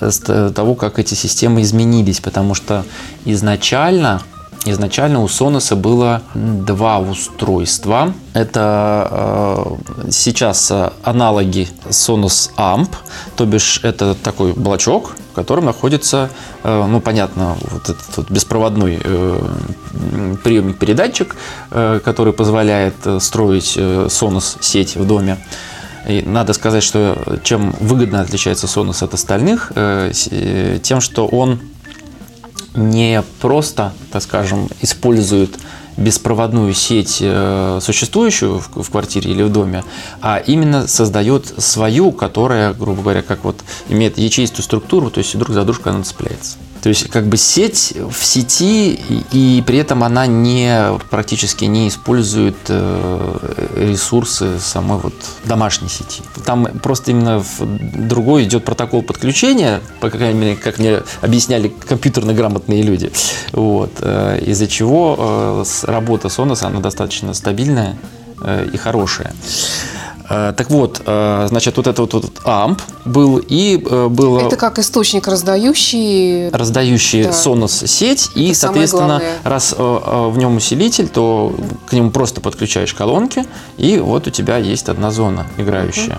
того, 0.54 0.74
как 0.74 0.98
эти 0.98 1.14
системы 1.14 1.62
изменились, 1.62 2.20
потому 2.20 2.54
что 2.54 2.84
изначально 3.24 4.22
Изначально 4.66 5.22
у 5.22 5.26
Sonos 5.26 5.74
было 5.74 6.20
два 6.34 6.98
устройства. 6.98 8.12
Это 8.34 9.08
э, 9.10 10.10
сейчас 10.10 10.70
аналоги 11.02 11.66
Sonos 11.88 12.50
Amp, 12.58 12.90
то 13.36 13.46
бишь 13.46 13.80
это 13.82 14.14
такой 14.14 14.52
блочок, 14.52 15.12
в 15.32 15.34
котором 15.34 15.64
находится, 15.64 16.28
э, 16.62 16.86
ну 16.86 17.00
понятно, 17.00 17.56
вот 17.70 17.88
этот 17.88 18.16
вот 18.16 18.30
беспроводной 18.30 19.00
э, 19.02 19.42
приемник-передатчик, 20.44 21.36
э, 21.70 22.00
который 22.04 22.34
позволяет 22.34 22.94
э, 23.06 23.18
строить 23.18 23.74
э, 23.78 24.08
Sonos 24.10 24.58
сеть 24.60 24.94
в 24.94 25.06
доме. 25.06 25.38
И 26.06 26.22
надо 26.22 26.52
сказать, 26.52 26.82
что 26.82 27.16
чем 27.44 27.74
выгодно 27.80 28.20
отличается 28.20 28.66
Sonos 28.66 29.02
от 29.02 29.14
остальных, 29.14 29.72
э, 29.74 30.12
э 30.30 30.78
тем, 30.82 31.00
что 31.00 31.26
он 31.26 31.60
не 32.80 33.22
просто, 33.40 33.92
так 34.10 34.22
скажем, 34.22 34.68
используют 34.80 35.58
беспроводную 35.96 36.72
сеть, 36.72 37.18
э, 37.20 37.78
существующую 37.82 38.60
в 38.60 38.90
квартире 38.90 39.32
или 39.32 39.42
в 39.42 39.52
доме, 39.52 39.84
а 40.22 40.38
именно 40.38 40.88
создает 40.88 41.46
свою, 41.62 42.10
которая, 42.12 42.72
грубо 42.72 43.02
говоря, 43.02 43.22
как 43.22 43.44
вот 43.44 43.62
имеет 43.88 44.16
ячеистую 44.16 44.64
структуру, 44.64 45.10
то 45.10 45.18
есть 45.18 45.36
друг 45.36 45.50
за 45.50 45.62
дружкой 45.64 45.92
она 45.92 46.02
цепляется. 46.02 46.56
То 46.82 46.88
есть 46.88 47.08
как 47.10 47.26
бы 47.26 47.36
сеть 47.36 47.94
в 47.94 48.24
сети, 48.24 48.98
и, 49.32 49.62
при 49.66 49.78
этом 49.78 50.02
она 50.02 50.26
не, 50.26 50.98
практически 51.10 51.66
не 51.66 51.88
использует 51.88 52.56
э, 52.68 53.38
ресурсы 53.76 54.58
самой 54.58 54.98
вот 54.98 55.14
домашней 55.44 55.88
сети. 55.88 56.22
Там 56.44 56.66
просто 56.82 57.10
именно 57.10 57.44
другой 57.60 58.44
идет 58.44 58.64
протокол 58.64 59.02
подключения, 59.02 59.80
по 60.00 60.08
крайней 60.08 60.38
мере, 60.38 60.56
как 60.56 60.78
мне 60.78 61.02
объясняли 61.20 61.68
компьютерно 61.68 62.32
грамотные 62.32 62.82
люди. 62.82 63.12
Вот. 63.52 63.92
Э, 64.00 64.40
из-за 64.46 64.66
чего 64.66 65.16
э, 65.18 65.64
работа 65.86 66.28
Sonos, 66.28 66.64
она 66.64 66.80
достаточно 66.80 67.34
стабильная 67.34 67.96
и 68.72 68.78
хорошая. 68.78 69.34
Э, 70.30 70.54
Так 70.56 70.70
вот, 70.70 71.02
э, 71.04 71.46
значит, 71.48 71.76
вот 71.76 71.86
это 71.88 72.02
вот, 72.02 72.14
вот 72.14 72.30
амп 72.44 72.80
был 73.04 73.38
и 73.38 73.82
э, 73.84 74.06
было 74.08 74.40
Это 74.46 74.56
как 74.56 74.78
источник 74.78 75.26
раздающий. 75.26 76.48
раздающий 76.50 77.24
Да. 77.24 77.30
Sonos 77.30 77.86
сеть, 77.86 78.30
и, 78.36 78.50
Это 78.50 78.58
соответственно, 78.58 79.20
раз 79.44 79.74
в 79.76 80.38
нем 80.38 80.56
усилитель, 80.56 81.08
то 81.08 81.54
к 81.86 81.92
нему 81.92 82.10
просто 82.10 82.40
подключаешь 82.40 82.94
колонки, 82.94 83.44
и 83.76 83.98
вот 83.98 84.26
у 84.28 84.30
тебя 84.30 84.56
есть 84.58 84.88
одна 84.88 85.10
зона 85.10 85.46
играющая. 85.58 86.18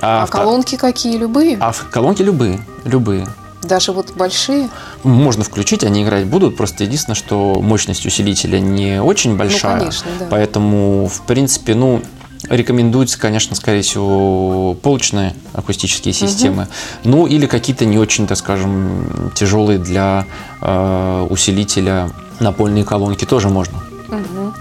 А, 0.00 0.24
вто- 0.26 0.30
колонки 0.30 0.76
какие? 0.76 1.16
Любые? 1.18 1.58
а 1.60 1.72
в- 1.72 1.86
колонки 1.90 2.22
любые, 2.22 2.60
любые. 2.84 3.26
Даже 3.62 3.92
вот 3.92 4.12
большие? 4.14 4.68
Можно 5.02 5.42
включить, 5.44 5.82
они 5.84 6.04
играть 6.04 6.24
будут, 6.26 6.56
просто 6.56 6.84
единственное, 6.84 7.16
что 7.16 7.60
мощность 7.60 8.06
усилителя 8.06 8.60
не 8.60 9.02
очень 9.02 9.36
большая. 9.36 9.74
Ну, 9.74 9.78
конечно, 9.80 10.10
да. 10.20 10.26
Поэтому, 10.30 11.08
в 11.08 11.22
принципе, 11.26 11.74
ну, 11.74 12.00
рекомендуется, 12.48 13.18
конечно, 13.18 13.56
скорее 13.56 13.82
всего, 13.82 14.74
полочные 14.74 15.34
акустические 15.52 16.14
системы. 16.14 16.68
Ну, 17.04 17.26
или 17.26 17.46
какие-то 17.46 17.84
не 17.84 17.98
очень, 17.98 18.26
так 18.26 18.38
скажем, 18.38 19.32
тяжелые 19.34 19.78
для 19.78 20.26
э, 20.60 21.26
усилителя 21.30 22.10
напольные 22.40 22.84
колонки 22.84 23.24
тоже 23.24 23.48
можно. 23.48 23.82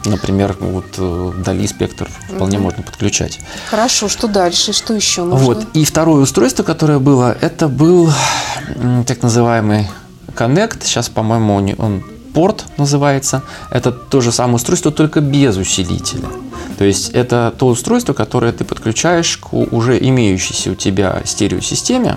Например, 0.05 0.55
вот 0.59 0.85
э, 0.97 1.31
Дали 1.43 1.67
спектр 1.67 2.09
вполне 2.29 2.59
можно 2.59 2.83
подключать. 2.83 3.39
Хорошо, 3.69 4.09
что 4.09 4.27
дальше? 4.27 4.73
Что 4.73 4.93
еще 4.93 5.23
нужно? 5.23 5.45
Вот. 5.45 5.67
И 5.73 5.85
второе 5.85 6.21
устройство, 6.23 6.63
которое 6.63 6.99
было, 6.99 7.35
это 7.39 7.67
был 7.67 8.11
так 9.05 9.23
называемый 9.23 9.87
Connect. 10.35 10.83
Сейчас, 10.83 11.09
по-моему, 11.09 11.75
он, 11.77 12.03
порт 12.37 12.65
называется. 12.77 13.41
Это 13.71 13.91
то 13.91 14.21
же 14.21 14.31
самое 14.31 14.57
устройство, 14.57 14.91
только 14.91 15.21
без 15.21 15.57
усилителя. 15.57 16.27
То 16.77 16.85
есть 16.85 17.09
это 17.09 17.51
то 17.57 17.65
устройство, 17.65 18.13
которое 18.13 18.51
ты 18.51 18.63
подключаешь 18.63 19.37
к 19.37 19.53
уже 19.53 19.97
имеющейся 19.97 20.69
у 20.69 20.75
тебя 20.75 21.23
стереосистеме, 21.25 22.15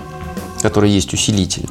в 0.59 0.61
которой 0.61 0.91
есть 0.91 1.11
усилитель. 1.11 1.67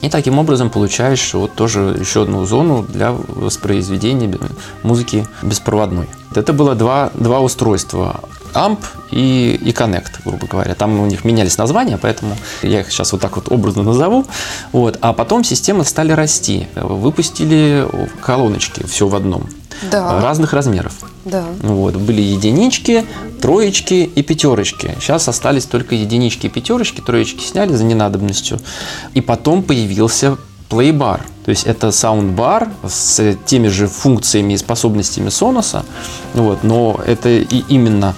И 0.00 0.08
таким 0.08 0.38
образом 0.38 0.70
получаешь 0.70 1.34
вот 1.34 1.52
тоже 1.56 1.94
еще 2.00 2.22
одну 2.22 2.46
зону 2.46 2.86
для 2.88 3.12
воспроизведения 3.12 4.34
музыки 4.82 5.26
беспроводной. 5.42 6.08
Это 6.34 6.54
было 6.54 6.74
два, 6.74 7.10
два 7.12 7.40
устройства. 7.40 8.20
Amp 8.54 8.78
и, 9.10 9.58
и 9.62 9.70
Connect, 9.70 10.22
грубо 10.24 10.46
говоря. 10.46 10.74
Там 10.74 11.00
у 11.00 11.06
них 11.06 11.24
менялись 11.24 11.58
названия, 11.58 11.98
поэтому 11.98 12.36
я 12.62 12.80
их 12.80 12.90
сейчас 12.90 13.12
вот 13.12 13.20
так 13.20 13.36
вот 13.36 13.50
образно 13.50 13.82
назову. 13.82 14.24
Вот. 14.72 14.98
А 15.00 15.12
потом 15.12 15.44
системы 15.44 15.84
стали 15.84 16.12
расти. 16.12 16.68
Выпустили 16.74 17.86
колоночки 18.20 18.84
все 18.86 19.08
в 19.08 19.14
одном. 19.14 19.48
Да. 19.90 20.20
Разных 20.20 20.52
размеров. 20.52 20.94
Да. 21.24 21.44
Вот, 21.62 21.94
были 21.96 22.20
единички, 22.20 23.06
троечки 23.40 24.10
и 24.14 24.22
пятерочки. 24.22 24.96
Сейчас 25.00 25.28
остались 25.28 25.66
только 25.66 25.94
единички 25.94 26.46
и 26.46 26.48
пятерочки, 26.48 27.00
троечки 27.00 27.44
сняли 27.44 27.74
за 27.74 27.84
ненадобностью. 27.84 28.58
И 29.14 29.20
потом 29.20 29.62
появился 29.62 30.36
плейбар. 30.68 31.22
То 31.44 31.50
есть 31.50 31.64
это 31.64 31.92
саундбар 31.92 32.68
с 32.86 33.36
теми 33.46 33.68
же 33.68 33.86
функциями 33.86 34.54
и 34.54 34.56
способностями 34.56 35.28
Sonos. 35.28 35.82
Вот, 36.34 36.62
но 36.62 37.00
это 37.06 37.28
и 37.28 37.64
именно 37.68 38.14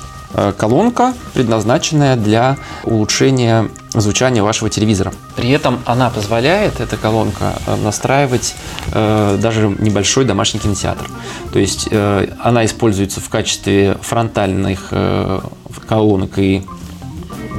колонка, 0.59 1.15
предназначенная 1.35 2.17
для 2.17 2.57
улучшения 2.85 3.69
звучания 3.93 4.43
вашего 4.43 4.71
телевизора. 4.71 5.13
При 5.37 5.51
этом 5.51 5.81
она 5.85 6.11
позволяет, 6.11 6.81
эта 6.81 6.97
колонка, 6.97 7.55
э, 7.67 7.77
настраивать 7.77 8.55
э, 8.93 9.39
даже 9.41 9.69
небольшой 9.69 10.25
домашний 10.25 10.61
кинотеатр. 10.61 11.11
То 11.53 11.59
есть 11.59 11.89
э, 11.91 12.29
она 12.41 12.65
используется 12.65 13.21
в 13.21 13.29
качестве 13.29 13.97
фронтальных 14.01 14.89
э, 14.91 15.41
колонок 15.89 16.39
и 16.39 16.63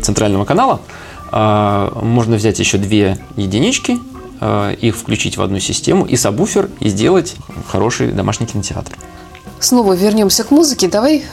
центрального 0.02 0.46
канала. 0.46 0.80
А, 1.32 2.00
Можно 2.02 2.36
взять 2.36 2.60
еще 2.60 2.78
две 2.78 3.18
единички, 3.36 4.00
э, 4.40 4.76
их 4.80 4.96
включить 4.96 5.38
в 5.38 5.42
одну 5.42 5.60
систему 5.60 6.06
и 6.06 6.16
сабвуфер 6.16 6.70
и 6.80 6.90
сделать 6.90 7.36
хороший 7.68 8.12
домашний 8.12 8.48
кинотеатр. 8.48 8.94
Снова 9.62 9.94
вернемся 9.94 10.44
к 10.44 10.50
музыке. 10.52 10.88
Давай 10.88 11.24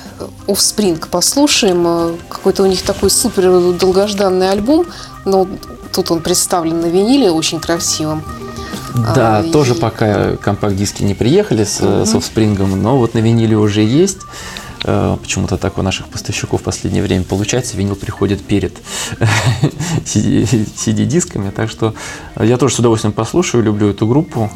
Offspring 0.47 1.03
послушаем. 1.11 1.85
Э, 1.87 2.15
Какой-то 2.29 2.63
у 2.63 2.67
них 2.67 2.83
такой 2.83 3.11
супер 3.11 3.73
долгожданный 3.73 4.51
альбом. 4.51 4.85
Но 5.25 5.49
тут 5.93 6.11
он 6.11 6.21
представлен 6.21 6.81
на 6.81 6.87
виниле 6.87 7.31
очень 7.31 7.59
красивым. 7.59 8.23
Да, 9.15 9.39
А, 9.39 9.43
и- 9.43 9.51
тоже 9.51 9.75
пока 9.75 10.37
компакт-диски 10.37 11.03
не 11.05 11.15
приехали 11.15 11.65
с, 11.65 11.79
с 11.79 12.15
Offspring, 12.15 12.63
но 12.77 12.99
вот 12.99 13.15
на 13.15 13.19
виниле 13.21 13.57
уже 13.57 13.81
есть. 13.83 14.19
Э, 14.85 15.17
Почему-то 15.23 15.57
так 15.57 15.79
у 15.79 15.83
наших 15.83 16.09
поставщиков 16.09 16.61
в 16.61 16.65
последнее 16.65 17.03
время 17.03 17.25
получается. 17.25 17.77
Винил 17.79 17.97
приходит 17.97 18.45
перед 18.45 18.77
CD-дисками. 20.05 21.51
Так 21.51 21.71
что 21.71 21.95
я 22.39 22.57
тоже 22.59 22.75
с 22.75 22.79
удовольствием 22.79 23.13
послушаю, 23.13 23.63
люблю 23.65 23.89
эту 23.89 24.07
группу 24.07 24.51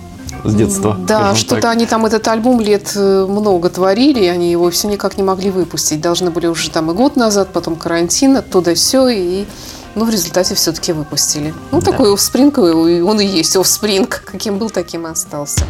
с 0.45 0.55
детства. 0.55 0.97
Да, 0.99 1.35
что-то 1.35 1.71
они 1.71 1.87
там 1.87 2.07
этот 2.07 2.27
альбом 2.29 2.61
лет 2.61 2.93
э, 2.95 3.27
много 3.29 3.69
творили, 3.71 4.27
они 4.27 4.51
его 4.51 4.71
все 4.71 4.89
никак 4.89 5.17
не 5.17 5.23
могли 5.23 5.51
выпустить. 5.51 6.01
Должны 6.01 6.31
были 6.31 6.47
уже 6.47 6.71
там 6.71 6.91
и 6.91 6.95
год 6.95 7.17
назад, 7.17 7.49
потом 7.53 7.77
карантин, 7.77 8.37
оттуда 8.37 8.75
все, 8.75 9.09
и 9.09 9.47
ну, 9.95 10.05
в 10.05 10.11
результате 10.11 10.55
все-таки 10.55 10.93
выпустили. 10.93 11.55
Ну, 11.71 11.81
такой 11.81 12.13
офспринг, 12.13 12.59
он 12.59 13.21
и 13.21 13.27
есть 13.27 13.57
офспринг. 13.57 14.23
Каким 14.25 14.59
был, 14.59 14.71
таким 14.71 15.07
и 15.07 15.11
остался. 15.11 15.65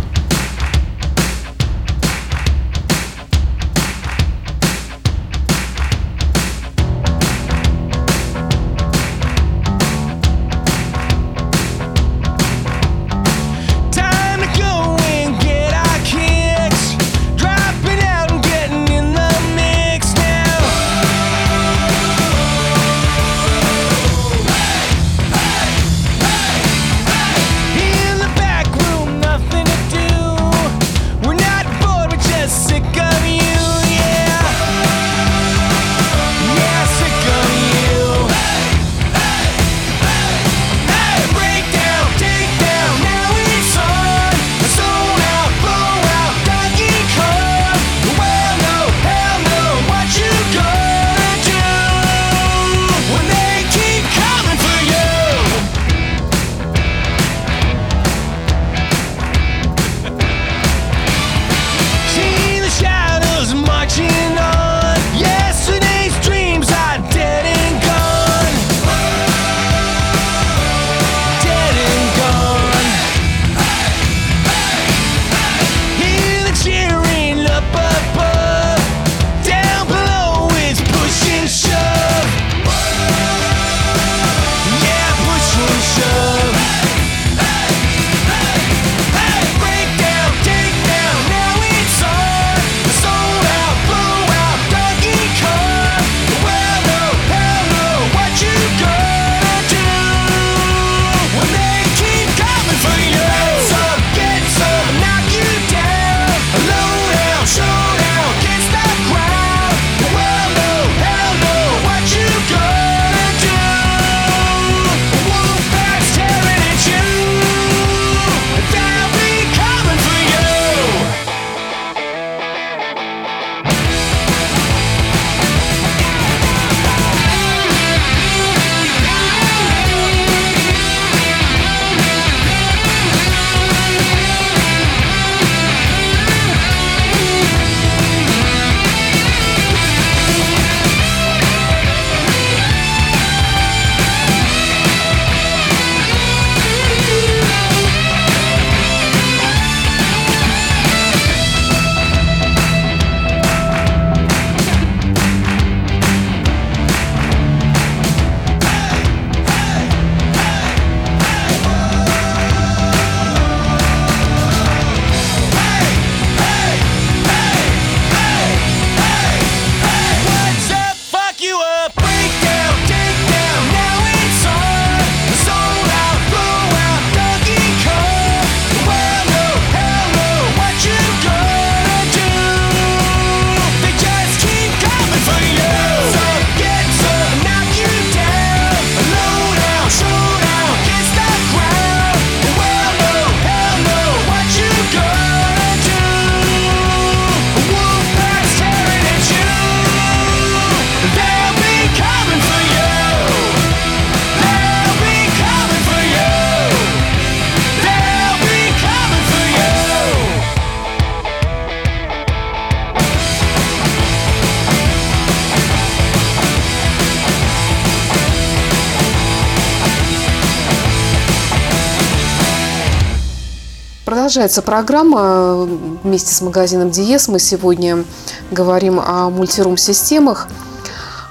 Продолжается 224.33 224.63
программа 224.63 225.69
вместе 226.03 226.35
с 226.35 226.41
магазином 226.41 226.91
Диес. 226.91 227.29
Мы 227.29 227.39
сегодня 227.39 228.03
говорим 228.51 228.99
о 228.99 229.29
мультирум-системах. 229.29 230.49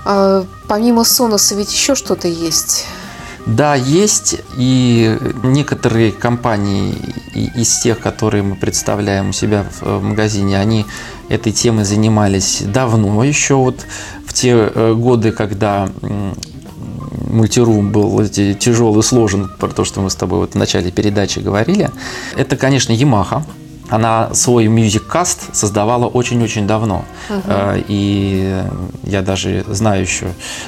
А, 0.06 0.46
Помимо 0.68 1.02
Sonos 1.02 1.56
ведь 1.58 1.74
еще 1.74 1.96
что-то 1.96 2.28
есть. 2.28 2.86
Да, 3.48 3.74
есть, 3.74 4.36
и 4.56 5.18
некоторые 5.42 6.12
компании 6.12 6.96
из 7.34 7.80
тех, 7.80 8.00
которые 8.00 8.44
мы 8.44 8.56
представляем 8.56 9.30
у 9.30 9.34
себя 9.34 9.66
в 9.82 9.84
э, 9.84 10.00
магазине, 10.00 10.60
они 10.60 10.86
этой 11.28 11.52
темой 11.52 11.86
занимались 11.86 12.62
давно, 12.62 13.24
еще 13.24 13.56
вот 13.56 13.84
в 14.28 14.34
те 14.34 14.52
э, 14.52 14.94
годы, 14.94 15.32
когда 15.32 15.90
мультирум 17.32 17.92
был 17.92 18.20
эти- 18.22 18.54
тяжелый 18.54 19.04
сложен, 19.04 19.50
про 19.60 19.70
то, 19.70 19.86
что 19.86 20.02
мы 20.02 20.10
с 20.10 20.16
тобой 20.16 20.40
вот 20.40 20.52
в 20.54 20.58
начале 20.58 20.92
передачи 20.92 21.40
говорили. 21.40 21.90
Это, 22.36 22.56
конечно, 22.58 22.92
Yamaha. 22.94 23.42
Она 23.90 24.34
свой 24.34 24.68
Music 24.68 25.04
Cast 25.12 25.54
создавала 25.54 26.08
очень-очень 26.08 26.66
давно. 26.66 27.04
Э, 27.30 27.82
И 27.90 28.64
я 29.04 29.22
даже 29.22 29.66
знаю 29.68 30.02
еще 30.04 30.28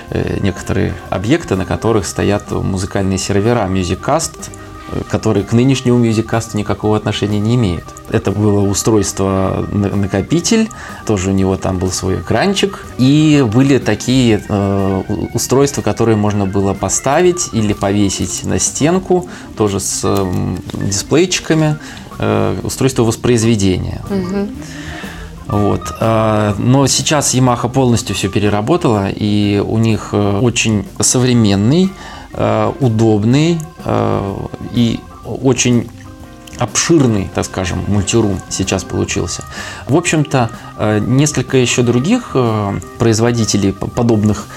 э, 0.09 0.39
некоторые 0.41 0.93
объекты, 1.09 1.55
на 1.55 1.65
которых 1.65 2.05
стоят 2.05 2.51
музыкальные 2.51 3.17
сервера 3.17 3.65
MusicCast, 3.69 4.31
э, 4.49 4.62
которые 5.09 5.43
к 5.43 5.53
нынешнему 5.53 6.03
MusicCast 6.05 6.55
никакого 6.55 6.95
отношения 6.97 7.39
не 7.39 7.55
имеют. 7.55 7.83
Это 8.09 8.31
было 8.31 8.59
устройство 8.67 9.65
на- 9.71 9.95
накопитель, 9.95 10.69
тоже 11.05 11.29
у 11.31 11.33
него 11.33 11.57
там 11.57 11.77
был 11.79 11.91
свой 11.91 12.15
экранчик, 12.19 12.85
и 12.97 13.43
были 13.53 13.77
такие 13.79 14.43
э, 14.47 15.03
устройства, 15.33 15.81
которые 15.81 16.15
можно 16.17 16.45
было 16.45 16.73
поставить 16.73 17.49
или 17.53 17.73
повесить 17.73 18.43
на 18.43 18.59
стенку, 18.59 19.27
тоже 19.57 19.79
с 19.79 20.03
м, 20.03 20.57
дисплейчиками, 20.73 21.77
э, 22.19 22.59
устройство 22.63 23.03
воспроизведения. 23.03 24.01
Вот. 25.47 25.93
а, 25.99 26.55
Но 26.57 26.87
сейчас 26.87 27.35
Yamaha 27.35 27.69
полностью 27.69 28.15
все 28.15 28.29
переработала, 28.29 29.09
и 29.09 29.61
у 29.65 29.77
них 29.77 30.09
э, 30.13 30.39
очень 30.41 30.85
современный, 31.01 31.85
э, 31.85 31.89
удобный 32.35 33.59
э, 33.85 34.35
и 34.73 34.99
очень 35.25 35.87
обширный, 36.57 37.29
так 37.33 37.45
скажем, 37.45 37.83
мультирум 37.87 38.39
сейчас 38.49 38.83
получился. 38.83 39.43
В 39.87 39.95
общем-то, 39.95 40.49
э, 40.77 40.99
несколько 40.99 41.57
еще 41.57 41.81
других 41.81 42.31
э, 42.35 42.79
производителей 42.99 43.73
подобных 43.73 44.47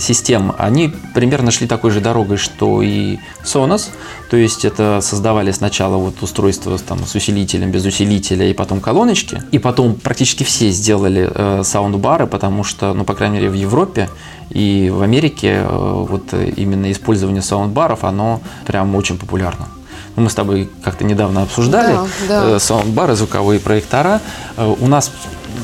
систем, 0.00 0.54
они 0.58 0.94
примерно 1.14 1.50
шли 1.50 1.66
такой 1.66 1.90
же 1.90 2.00
дорогой, 2.00 2.36
что 2.36 2.82
и 2.82 3.18
Sonos. 3.44 3.90
То 4.30 4.36
есть 4.36 4.64
это 4.64 5.00
создавали 5.02 5.50
сначала 5.52 5.96
вот 5.96 6.22
устройство 6.22 6.78
там, 6.78 7.04
с 7.04 7.14
усилителем, 7.14 7.70
без 7.70 7.84
усилителя, 7.84 8.48
и 8.48 8.54
потом 8.54 8.80
колоночки. 8.80 9.42
И 9.52 9.58
потом 9.58 9.94
практически 9.94 10.44
все 10.44 10.70
сделали 10.70 11.30
э, 11.32 11.62
саундбары, 11.64 12.26
потому 12.26 12.64
что, 12.64 12.94
ну, 12.94 13.04
по 13.04 13.14
крайней 13.14 13.36
мере, 13.36 13.50
в 13.50 13.54
Европе 13.54 14.08
и 14.50 14.90
в 14.90 15.02
Америке 15.02 15.64
э, 15.64 16.06
вот 16.08 16.32
именно 16.56 16.90
использование 16.90 17.42
саундбаров, 17.42 18.04
оно 18.04 18.40
прям 18.66 18.94
очень 18.94 19.18
популярно. 19.18 19.68
Ну, 20.16 20.22
Мы 20.24 20.30
с 20.30 20.34
тобой 20.34 20.68
как-то 20.84 21.04
недавно 21.04 21.42
обсуждали 21.42 21.94
Да, 21.94 22.06
да. 22.28 22.56
э, 22.56 22.58
саундбары, 22.58 23.14
звуковые 23.14 23.60
проектора. 23.60 24.20
Э, 24.56 24.74
У 24.80 24.86
нас 24.88 25.10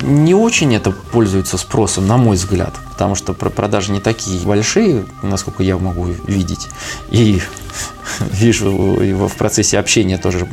не 0.03 0.35
очень 0.35 0.75
это 0.75 0.91
пользуется 0.91 1.59
спросом, 1.59 2.07
на 2.07 2.17
мой 2.17 2.37
взгляд, 2.37 2.75
потому 2.91 3.15
что 3.15 3.33
про- 3.35 3.51
продажи 3.51 3.91
не 3.93 4.01
такие 4.01 4.39
большие, 4.47 5.05
насколько 5.23 5.63
я 5.63 5.77
могу 5.77 6.07
видеть. 6.27 6.69
И 7.11 7.41
вижу 8.21 8.69
его 9.03 9.29
в 9.29 9.35
процессе 9.35 9.79
общения 9.79 10.19
тоже 10.19 10.47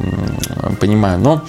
понимаю. 0.80 1.20
Но 1.20 1.42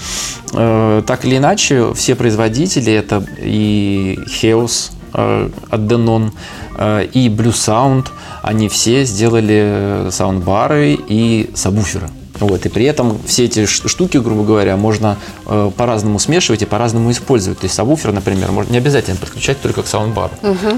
э, 0.53 1.03
так 1.07 1.25
или 1.25 1.37
иначе, 1.39 1.95
все 1.95 2.15
производители, 2.15 2.93
это 2.93 3.25
и 3.41 4.19
Heos 4.27 4.91
э, 5.15 5.49
от 5.71 5.81
Denon, 5.81 6.33
э, 6.79 7.07
и 7.13 7.29
Blue 7.29 7.53
Sound, 7.53 8.09
они 8.43 8.69
все 8.69 9.05
сделали 9.05 10.09
саундбары 10.11 10.99
и 11.09 11.51
сабвуферы. 11.55 12.09
Вот, 12.41 12.67
и 12.67 12.69
при 12.69 12.85
этом 12.85 13.19
все 13.27 13.45
эти 13.45 13.67
штуки, 13.67 14.19
грубо 14.19 14.45
говоря, 14.45 14.77
можно 14.77 15.19
э, 15.47 15.71
по-разному 15.77 16.19
смешивать 16.19 16.63
и 16.63 16.67
по-разному 16.67 17.11
использовать. 17.11 17.61
То 17.61 17.65
есть 17.65 17.75
сабвуфер, 17.75 18.13
например, 18.13 18.53
можно 18.53 18.73
не 18.73 18.79
обязательно 18.79 19.17
подключать 19.17 19.61
только 19.61 19.83
к 19.83 19.87
саундбару. 19.87 20.35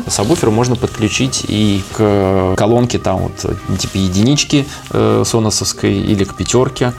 Сабвуфер 0.07 0.51
можно 0.51 0.77
подключить 0.77 1.44
и 1.49 1.83
к 1.92 2.55
колонке 2.57 2.99
там 2.99 3.18
вот 3.18 3.44
э, 3.44 3.77
типа 3.77 3.97
единички 3.97 4.66
э, 4.90 5.23
соносовской 5.27 5.94
или 5.94 6.25
к 6.25 6.35
пятерке. 6.35 6.92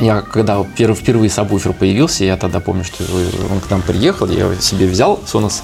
Я 0.00 0.20
когда 0.20 0.58
пер- 0.60 0.94
впервые 0.94 1.28
сабвуфер 1.30 1.72
появился, 1.72 2.24
я 2.24 2.36
тогда 2.36 2.60
помню, 2.60 2.84
что 2.84 3.02
он 3.50 3.60
к 3.60 3.68
нам 3.70 3.82
приехал, 3.82 4.26
я 4.28 4.44
его 4.44 4.54
себе 4.60 4.86
взял, 4.86 5.18
Sonos, 5.26 5.62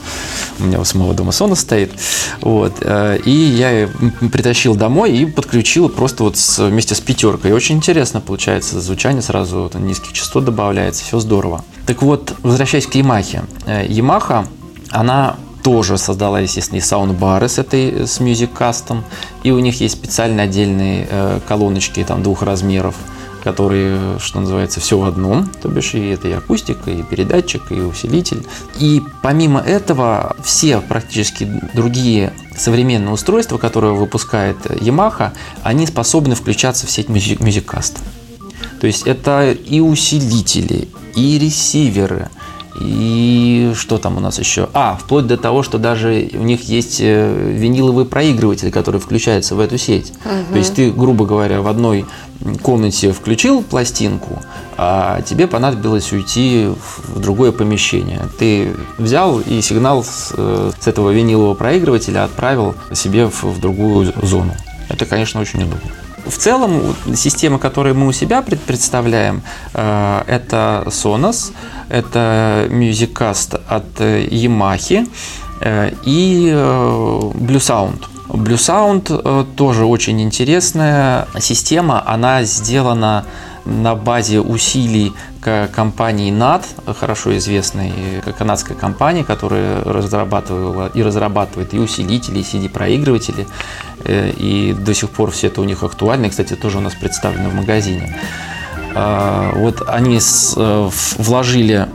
у 0.58 0.64
меня 0.64 0.80
у 0.80 0.84
самого 0.84 1.14
дома 1.14 1.30
Sonos 1.30 1.56
стоит, 1.56 1.92
вот, 2.40 2.72
э, 2.80 3.18
и 3.24 3.30
я 3.30 3.88
притащил 4.32 4.74
домой 4.74 5.16
и 5.16 5.26
подключил 5.26 5.88
просто 5.88 6.24
вот 6.24 6.36
с- 6.36 6.58
вместе 6.68 6.94
с 6.94 7.00
пятеркой. 7.00 7.52
Очень 7.52 7.76
интересно 7.76 8.20
получается 8.20 8.80
звучание, 8.80 9.22
сразу 9.22 9.62
вот 9.62 9.74
низких 9.74 10.12
частот 10.12 10.44
добавляется, 10.44 11.04
все 11.04 11.20
здорово. 11.20 11.64
Так 11.86 12.02
вот, 12.02 12.34
возвращаясь 12.42 12.86
к 12.86 12.94
Yamaha. 12.96 13.44
Э, 13.66 13.86
Yamaha, 13.86 14.46
она 14.90 15.36
тоже 15.62 15.96
создала, 15.96 16.40
естественно, 16.40 16.78
и 16.78 16.80
саундбары 16.82 17.48
с 17.48 17.58
этой, 17.58 18.06
с 18.06 18.20
Music 18.20 18.50
Custom, 18.58 19.02
и 19.44 19.50
у 19.50 19.58
них 19.60 19.80
есть 19.80 19.94
специальные 19.94 20.44
отдельные 20.44 21.06
э, 21.08 21.40
колоночки 21.48 22.04
там 22.04 22.22
двух 22.22 22.42
размеров, 22.42 22.94
которые, 23.44 24.18
что 24.18 24.40
называется, 24.40 24.80
все 24.80 24.98
в 24.98 25.04
одном, 25.04 25.48
то 25.62 25.68
бишь 25.68 25.94
и 25.94 26.08
это 26.08 26.28
и 26.28 26.32
акустика, 26.32 26.90
и 26.90 27.02
передатчик, 27.02 27.70
и 27.70 27.74
усилитель. 27.74 28.44
И 28.80 29.02
помимо 29.22 29.60
этого, 29.60 30.34
все 30.42 30.80
практически 30.80 31.44
другие 31.74 32.32
современные 32.56 33.12
устройства, 33.12 33.58
которые 33.58 33.94
выпускает 33.94 34.56
Yamaha, 34.66 35.32
они 35.62 35.86
способны 35.86 36.34
включаться 36.34 36.86
в 36.86 36.90
сеть 36.90 37.08
Music- 37.08 37.38
MusicCast. 37.38 37.98
То 38.80 38.86
есть 38.86 39.06
это 39.06 39.52
и 39.52 39.80
усилители, 39.80 40.88
и 41.14 41.38
ресиверы, 41.38 42.28
и 42.80 43.72
что 43.76 43.98
там 43.98 44.16
у 44.16 44.20
нас 44.20 44.38
еще? 44.38 44.68
А, 44.72 44.98
вплоть 45.00 45.26
до 45.26 45.36
того, 45.36 45.62
что 45.62 45.78
даже 45.78 46.28
у 46.34 46.42
них 46.42 46.68
есть 46.68 46.98
э, 47.00 47.52
виниловый 47.56 48.04
проигрыватель, 48.04 48.70
который 48.70 49.00
включается 49.00 49.54
в 49.54 49.60
эту 49.60 49.78
сеть. 49.78 50.12
То 50.50 50.58
есть 50.58 50.74
ты, 50.74 50.90
грубо 50.90 51.24
говоря, 51.24 51.62
в 51.62 51.68
одной 51.68 52.04
комнате 52.62 53.12
включил 53.12 53.62
пластинку, 53.62 54.40
а 54.76 55.22
тебе 55.22 55.46
понадобилось 55.46 56.12
уйти 56.12 56.68
в 57.08 57.20
другое 57.20 57.52
помещение. 57.52 58.22
Ты 58.38 58.74
взял 58.98 59.40
и 59.40 59.60
сигнал 59.60 60.02
с, 60.02 60.32
э, 60.36 60.72
с 60.78 60.86
этого 60.86 61.10
винилового 61.10 61.54
проигрывателя 61.54 62.24
отправил 62.24 62.74
себе 62.92 63.28
в, 63.28 63.44
в 63.44 63.60
другую 63.60 64.12
зону. 64.22 64.54
Это, 64.88 65.06
конечно, 65.06 65.40
очень 65.40 65.62
удобно. 65.62 65.90
В 66.26 66.38
целом, 66.38 66.80
вот 66.80 67.18
системы, 67.18 67.58
которые 67.58 67.94
мы 67.94 68.06
у 68.06 68.12
себя 68.12 68.40
пред- 68.42 68.60
представляем, 68.60 69.42
э, 69.74 70.22
это 70.26 70.84
Sonos, 70.86 71.52
это 71.88 72.66
MusicCast 72.70 73.60
от 73.68 74.00
э, 74.00 74.26
Yamaha 74.30 75.06
э, 75.60 75.92
и 76.04 76.50
Blue 76.50 77.58
Sound. 77.60 78.04
Blue 78.28 78.56
Sound 78.56 79.44
тоже 79.54 79.84
очень 79.84 80.20
интересная 80.22 81.28
система. 81.40 82.02
Она 82.06 82.42
сделана 82.44 83.26
на 83.64 83.94
базе 83.94 84.40
усилий 84.40 85.12
компании 85.74 86.32
NAT, 86.32 86.64
хорошо 86.98 87.36
известной 87.36 87.92
э, 88.24 88.32
канадской 88.32 88.76
компании, 88.76 89.22
которая 89.22 89.82
разрабатывала 89.84 90.90
и 90.94 91.02
разрабатывает 91.02 91.74
и 91.74 91.78
усилители, 91.78 92.38
и 92.38 92.42
CD-проигрыватели. 92.42 93.46
Э, 94.04 94.30
И 94.30 94.72
до 94.72 94.94
сих 94.94 95.10
пор 95.10 95.30
все 95.30 95.48
это 95.48 95.60
у 95.60 95.64
них 95.64 95.82
актуально. 95.82 96.26
И, 96.26 96.30
кстати, 96.30 96.54
тоже 96.54 96.78
у 96.78 96.80
нас 96.80 96.94
представлено 96.94 97.50
в 97.50 97.54
магазине. 97.54 98.16
А, 98.94 99.52
Вот 99.54 99.82
они 99.86 100.18
э, 100.18 100.90
вложили 101.18 101.88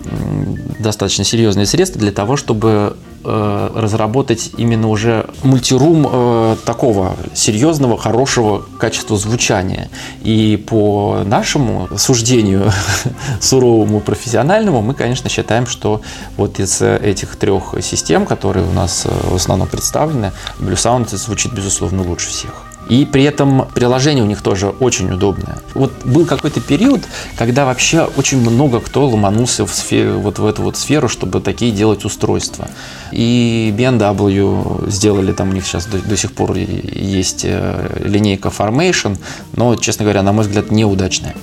достаточно 0.80 1.24
серьезные 1.24 1.66
средства 1.66 2.00
для 2.00 2.12
того, 2.12 2.36
чтобы 2.36 2.96
э, 3.24 3.70
разработать 3.76 4.52
именно 4.58 4.90
уже 4.90 5.30
мультирум 5.44 6.08
э, 6.10 6.56
такого 6.66 7.16
серьезного, 7.34 7.98
хорошего 7.98 8.64
качества 8.80 9.18
звучания. 9.18 9.90
И 10.22 10.58
по 10.58 11.22
нашему 11.26 11.90
суждению, 11.98 12.72
суровому, 13.42 14.00
профессиональному, 14.00 14.82
мы, 14.82 14.94
конечно, 14.94 15.30
считаем, 15.30 15.68
что 15.68 16.02
вот 16.38 16.60
из 16.60 16.82
этих 16.82 17.36
трех 17.36 17.76
систем, 17.82 18.26
которые 18.26 18.66
у 18.66 18.72
нас 18.72 19.06
э, 19.06 19.10
в 19.10 19.36
основном 19.36 19.68
представлены, 19.68 20.32
Blue 20.60 20.74
Sound 20.74 21.16
звучит, 21.16 21.54
безусловно, 21.54 22.04
лучше 22.04 22.30
всех. 22.30 22.69
И 22.90 23.06
при 23.06 23.24
этом 23.24 23.68
приложение 23.74 24.24
у 24.24 24.28
них 24.28 24.42
тоже 24.42 24.70
очень 24.70 25.12
удобное. 25.12 25.60
Вот 25.76 25.94
был 26.04 26.26
какой-то 26.26 26.60
период, 26.60 27.02
когда 27.38 27.66
вообще 27.66 28.10
очень 28.18 28.40
много 28.40 28.80
кто 28.80 29.08
ломанулся 29.08 29.66
в, 29.66 29.74
сфере, 29.74 30.14
вот 30.14 30.40
в 30.40 30.46
эту 30.46 30.64
вот 30.64 30.76
сферу, 30.76 31.08
чтобы 31.08 31.40
такие 31.40 31.72
делать 31.72 32.04
устройства. 32.04 32.68
И 33.12 33.74
BMW 33.78 34.90
сделали, 34.90 35.32
там 35.34 35.50
у 35.50 35.54
них 35.54 35.66
сейчас 35.66 35.86
до, 35.86 36.00
до 36.00 36.18
сих 36.18 36.34
пор 36.34 36.56
есть 36.56 37.42
э, 37.44 38.02
линейка 38.04 38.50
Formation, 38.50 39.18
но, 39.54 39.76
честно 39.76 40.04
говоря, 40.04 40.24
на 40.24 40.32
мой 40.32 40.46
взгляд, 40.46 40.72
неудачная. 40.72 41.36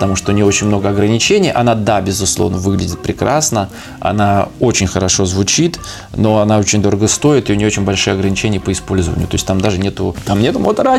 потому 0.00 0.16
что 0.16 0.32
у 0.32 0.34
нее 0.34 0.46
очень 0.46 0.66
много 0.66 0.88
ограничений. 0.88 1.50
Она, 1.50 1.74
да, 1.74 2.00
безусловно, 2.00 2.56
выглядит 2.58 3.02
прекрасно, 3.02 3.68
она 4.00 4.48
очень 4.58 4.86
хорошо 4.86 5.26
звучит, 5.26 5.78
но 6.16 6.38
она 6.38 6.58
очень 6.58 6.80
дорого 6.80 7.06
стоит, 7.06 7.50
и 7.50 7.52
у 7.52 7.56
нее 7.56 7.66
очень 7.66 7.84
большие 7.84 8.14
ограничения 8.14 8.60
по 8.60 8.72
использованию. 8.72 9.28
То 9.28 9.34
есть 9.34 9.46
там 9.46 9.60
даже 9.60 9.78
нету, 9.78 10.16
там 10.24 10.40
нету 10.40 10.58
моторадио. 10.58 10.89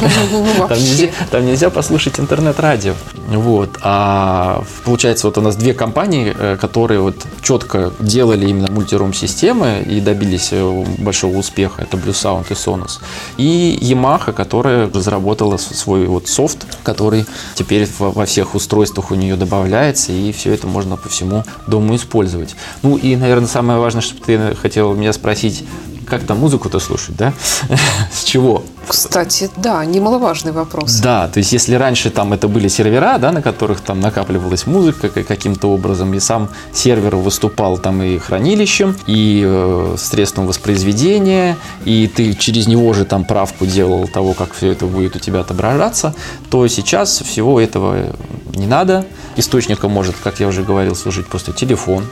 Ну, 0.00 0.06
Там 0.30 0.68
вообще. 0.68 0.82
нельзя, 0.82 1.08
там 1.30 1.46
нельзя 1.46 1.70
послушать 1.70 2.20
интернет-радио. 2.20 2.94
Вот. 3.28 3.78
А 3.82 4.62
получается, 4.84 5.26
вот 5.26 5.38
у 5.38 5.40
нас 5.40 5.56
две 5.56 5.74
компании, 5.74 6.34
э, 6.36 6.56
которые 6.60 7.00
вот 7.00 7.16
четко 7.42 7.92
делали 8.00 8.48
именно 8.48 8.70
мультирум-системы 8.70 9.84
и 9.86 10.00
добились 10.00 10.48
э, 10.52 10.84
большого 10.98 11.38
успеха. 11.38 11.82
Это 11.82 11.96
Blue 11.96 12.12
Sound 12.12 12.46
и 12.50 12.54
Sonos. 12.54 13.00
И 13.36 13.78
Yamaha, 13.80 14.32
которая 14.32 14.90
разработала 14.90 15.56
свой 15.56 16.06
вот 16.06 16.28
софт, 16.28 16.66
который 16.82 17.24
теперь 17.54 17.88
во 17.98 18.24
всех 18.26 18.54
устройствах 18.54 19.10
у 19.10 19.14
нее 19.14 19.36
добавляется, 19.36 20.12
и 20.12 20.32
все 20.32 20.52
это 20.52 20.66
можно 20.66 20.96
по 20.96 21.08
всему 21.08 21.44
дому 21.66 21.96
использовать. 21.96 22.54
Ну 22.82 22.96
и, 22.96 23.16
наверное, 23.16 23.48
самое 23.48 23.78
важное, 23.78 24.02
что 24.02 24.20
ты 24.22 24.54
хотел 24.56 24.94
меня 24.94 25.12
спросить, 25.12 25.64
как 26.10 26.24
там 26.24 26.38
музыку-то 26.38 26.80
слушать, 26.80 27.16
да? 27.16 27.32
С 28.12 28.24
чего? 28.24 28.64
Кстати, 28.86 29.48
да, 29.56 29.84
немаловажный 29.84 30.52
вопрос. 30.52 30.96
Да, 30.96 31.28
то 31.28 31.38
есть 31.38 31.52
если 31.52 31.74
раньше 31.76 32.10
там 32.10 32.32
это 32.32 32.48
были 32.48 32.68
сервера, 32.68 33.18
да, 33.18 33.30
на 33.30 33.40
которых 33.40 33.80
там 33.80 34.00
накапливалась 34.00 34.66
музыка 34.66 35.08
ка- 35.08 35.22
каким-то 35.22 35.68
образом, 35.68 36.12
и 36.14 36.20
сам 36.20 36.48
сервер 36.72 37.16
выступал 37.16 37.78
там 37.78 38.02
и 38.02 38.18
хранилищем, 38.18 38.96
и 39.06 39.44
э, 39.46 39.94
средством 39.96 40.46
воспроизведения, 40.46 41.56
и 41.84 42.08
ты 42.08 42.34
через 42.34 42.66
него 42.66 42.92
же 42.92 43.04
там 43.04 43.24
правку 43.24 43.64
делал 43.64 44.08
того, 44.08 44.34
как 44.34 44.52
все 44.54 44.72
это 44.72 44.86
будет 44.86 45.16
у 45.16 45.18
тебя 45.20 45.40
отображаться, 45.40 46.14
то 46.50 46.66
сейчас 46.68 47.20
всего 47.20 47.60
этого 47.60 48.06
не 48.54 48.66
надо. 48.66 49.04
Источником 49.36 49.92
может, 49.92 50.16
как 50.22 50.40
я 50.40 50.48
уже 50.48 50.64
говорил, 50.64 50.96
служить 50.96 51.26
просто 51.28 51.52
телефон. 51.52 52.04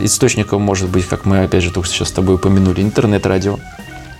Источником 0.00 0.62
может 0.62 0.88
быть, 0.88 1.06
как 1.06 1.26
мы 1.26 1.42
опять 1.42 1.62
же 1.62 1.70
только 1.70 1.88
сейчас 1.88 2.08
с 2.08 2.12
тобой 2.12 2.36
упомянули, 2.36 2.80
интернет-радио. 2.80 3.58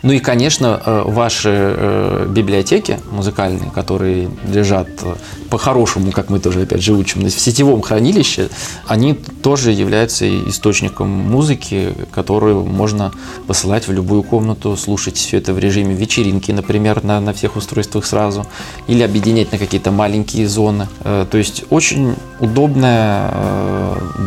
Ну 0.03 0.13
и, 0.13 0.19
конечно, 0.19 0.81
э, 0.85 1.03
ваши 1.07 1.51
э, 1.53 2.27
библиотеки 2.29 2.99
музыкальные, 3.11 3.71
которые 3.71 4.31
лежат 4.51 4.89
э, 5.03 5.15
по-хорошему, 5.51 6.11
как 6.11 6.31
мы 6.31 6.41
тоже, 6.41 6.63
опять 6.63 6.83
же, 6.83 6.95
учим, 6.95 7.23
в 7.23 7.31
сетевом 7.31 7.83
хранилище, 7.83 8.49
они 8.87 9.15
тоже 9.43 9.73
являются 9.73 10.25
и 10.25 10.49
источником 10.49 11.09
музыки, 11.11 11.93
которую 12.13 12.65
можно 12.65 13.13
посылать 13.47 13.89
в 13.89 13.93
любую 13.93 14.23
комнату, 14.23 14.75
слушать 14.77 15.17
все 15.17 15.37
это 15.37 15.53
в 15.53 15.59
режиме 15.59 15.95
вечеринки, 15.95 16.51
например, 16.51 17.05
на, 17.05 17.21
на 17.21 17.35
всех 17.35 17.57
устройствах 17.57 18.07
сразу, 18.07 18.47
или 18.87 19.03
объединять 19.03 19.53
на 19.53 19.59
какие-то 19.59 19.91
маленькие 19.91 20.49
зоны. 20.49 20.89
То 21.03 21.37
есть 21.37 21.65
очень 21.71 22.15
удобная 22.39 23.31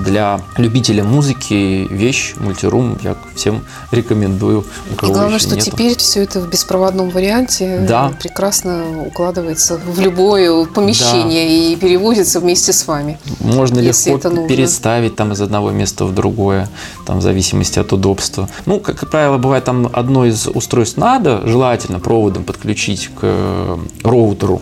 для 0.06 0.42
любителя 0.58 1.04
музыки 1.04 1.88
вещь, 1.90 2.34
мультирум, 2.38 2.98
я 3.04 3.16
всем 3.36 3.64
рекомендую. 3.92 4.66
У 4.92 4.94
И 4.94 4.96
кого 4.96 5.14
главное, 5.14 5.38
еще 5.38 5.48
что 5.48 5.63
нету. 5.66 5.78
теперь 5.78 5.98
все 5.98 6.24
это 6.24 6.40
в 6.40 6.50
беспроводном 6.50 7.10
варианте 7.10 7.86
Да. 7.88 8.12
э, 8.14 8.20
прекрасно 8.22 9.04
укладывается 9.06 9.78
в 9.78 10.00
любое 10.00 10.66
помещение 10.66 11.72
и 11.72 11.76
переводится 11.76 12.40
вместе 12.40 12.74
с 12.74 12.88
вами. 12.88 13.20
Можно 13.40 13.80
легко 13.80 14.18
переставить 14.48 15.16
там 15.16 15.32
из 15.34 15.42
одного 15.42 15.72
места 15.72 16.06
в 16.06 16.14
другое, 16.14 16.70
там 17.06 17.20
в 17.20 17.22
зависимости 17.22 17.80
от 17.80 17.92
удобства. 17.94 18.50
Ну, 18.66 18.80
как 18.80 19.10
правило, 19.10 19.38
бывает 19.38 19.64
там 19.64 19.90
одно 19.94 20.26
из 20.26 20.48
устройств 20.48 20.98
надо, 20.98 21.42
желательно 21.46 22.00
проводом 22.00 22.44
подключить 22.44 23.08
к 23.08 23.20
э, 23.22 23.78
роутеру. 24.04 24.62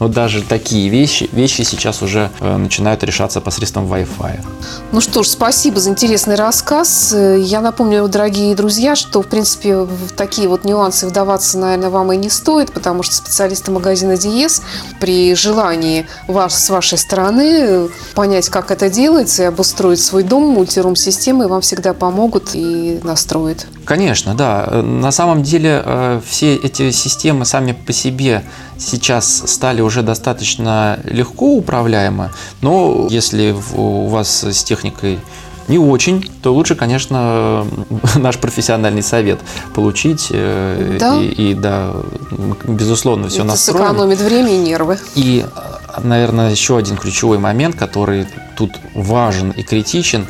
Но 0.00 0.08
даже 0.08 0.42
такие 0.42 0.88
вещи, 0.88 1.28
вещи 1.32 1.62
сейчас 1.62 2.02
уже 2.02 2.30
э, 2.40 2.56
начинают 2.56 3.02
решаться 3.02 3.40
посредством 3.40 3.92
Wi-Fi. 3.92 4.40
Ну 4.92 5.00
что 5.00 5.22
ж, 5.22 5.28
спасибо 5.28 5.80
за 5.80 5.90
интересный 5.90 6.36
рассказ. 6.36 7.12
Э, 7.12 7.38
Я 7.40 7.60
напомню, 7.60 8.06
дорогие 8.08 8.54
друзья, 8.54 8.94
что, 8.94 9.22
в 9.22 9.28
принципе, 9.28 9.76
в 9.76 10.12
такие 10.16 10.48
вот 10.48 10.64
нюансы 10.64 11.06
вдаваться, 11.06 11.58
наверное, 11.58 11.90
вам 11.90 12.12
и 12.12 12.16
не 12.16 12.30
стоит, 12.30 12.72
потому 12.72 13.02
что 13.02 13.14
специалисты 13.14 13.70
магазина 13.70 14.16
Диес 14.16 14.62
при 15.00 15.34
желании 15.34 16.06
вас, 16.26 16.64
с 16.64 16.70
вашей 16.70 16.98
стороны 16.98 17.50
э, 17.60 17.88
понять, 18.14 18.48
как 18.48 18.70
это 18.70 18.88
делается, 18.88 19.42
и 19.42 19.46
обустроить 19.46 20.00
свой 20.00 20.22
дом 20.22 20.44
мультирум-системой 20.44 21.48
вам 21.48 21.60
всегда 21.60 21.92
помогут 21.92 22.50
и 22.54 23.00
настроят. 23.02 23.66
Конечно, 23.88 24.34
да. 24.34 24.82
На 24.82 25.10
самом 25.10 25.42
деле 25.42 25.82
э, 25.82 26.20
все 26.22 26.54
эти 26.56 26.90
системы 26.90 27.46
сами 27.46 27.72
по 27.72 27.94
себе 27.94 28.44
сейчас 28.76 29.44
стали 29.46 29.80
уже 29.80 30.02
достаточно 30.02 30.98
легко 31.04 31.54
управляемы, 31.54 32.30
но 32.60 33.06
если 33.08 33.56
у 33.74 34.08
вас 34.08 34.44
с 34.44 34.62
техникой 34.62 35.18
не 35.68 35.78
очень, 35.78 36.30
то 36.42 36.52
лучше, 36.52 36.74
конечно, 36.74 37.66
наш 38.16 38.36
профессиональный 38.36 39.02
совет 39.02 39.38
получить. 39.74 40.28
э, 40.32 40.98
Да. 41.00 41.18
И, 41.22 41.52
и, 41.52 41.54
да, 41.54 41.92
безусловно, 42.64 43.28
все 43.28 43.38
это 43.38 43.46
настроим. 43.46 43.86
сэкономит 43.86 44.20
время 44.20 44.50
и 44.54 44.58
нервы. 44.58 44.98
И, 45.14 45.46
наверное, 46.02 46.50
еще 46.50 46.76
один 46.76 46.98
ключевой 46.98 47.38
момент, 47.38 47.74
который 47.74 48.26
тут 48.54 48.72
важен 48.94 49.50
и 49.50 49.62
критичен, 49.62 50.26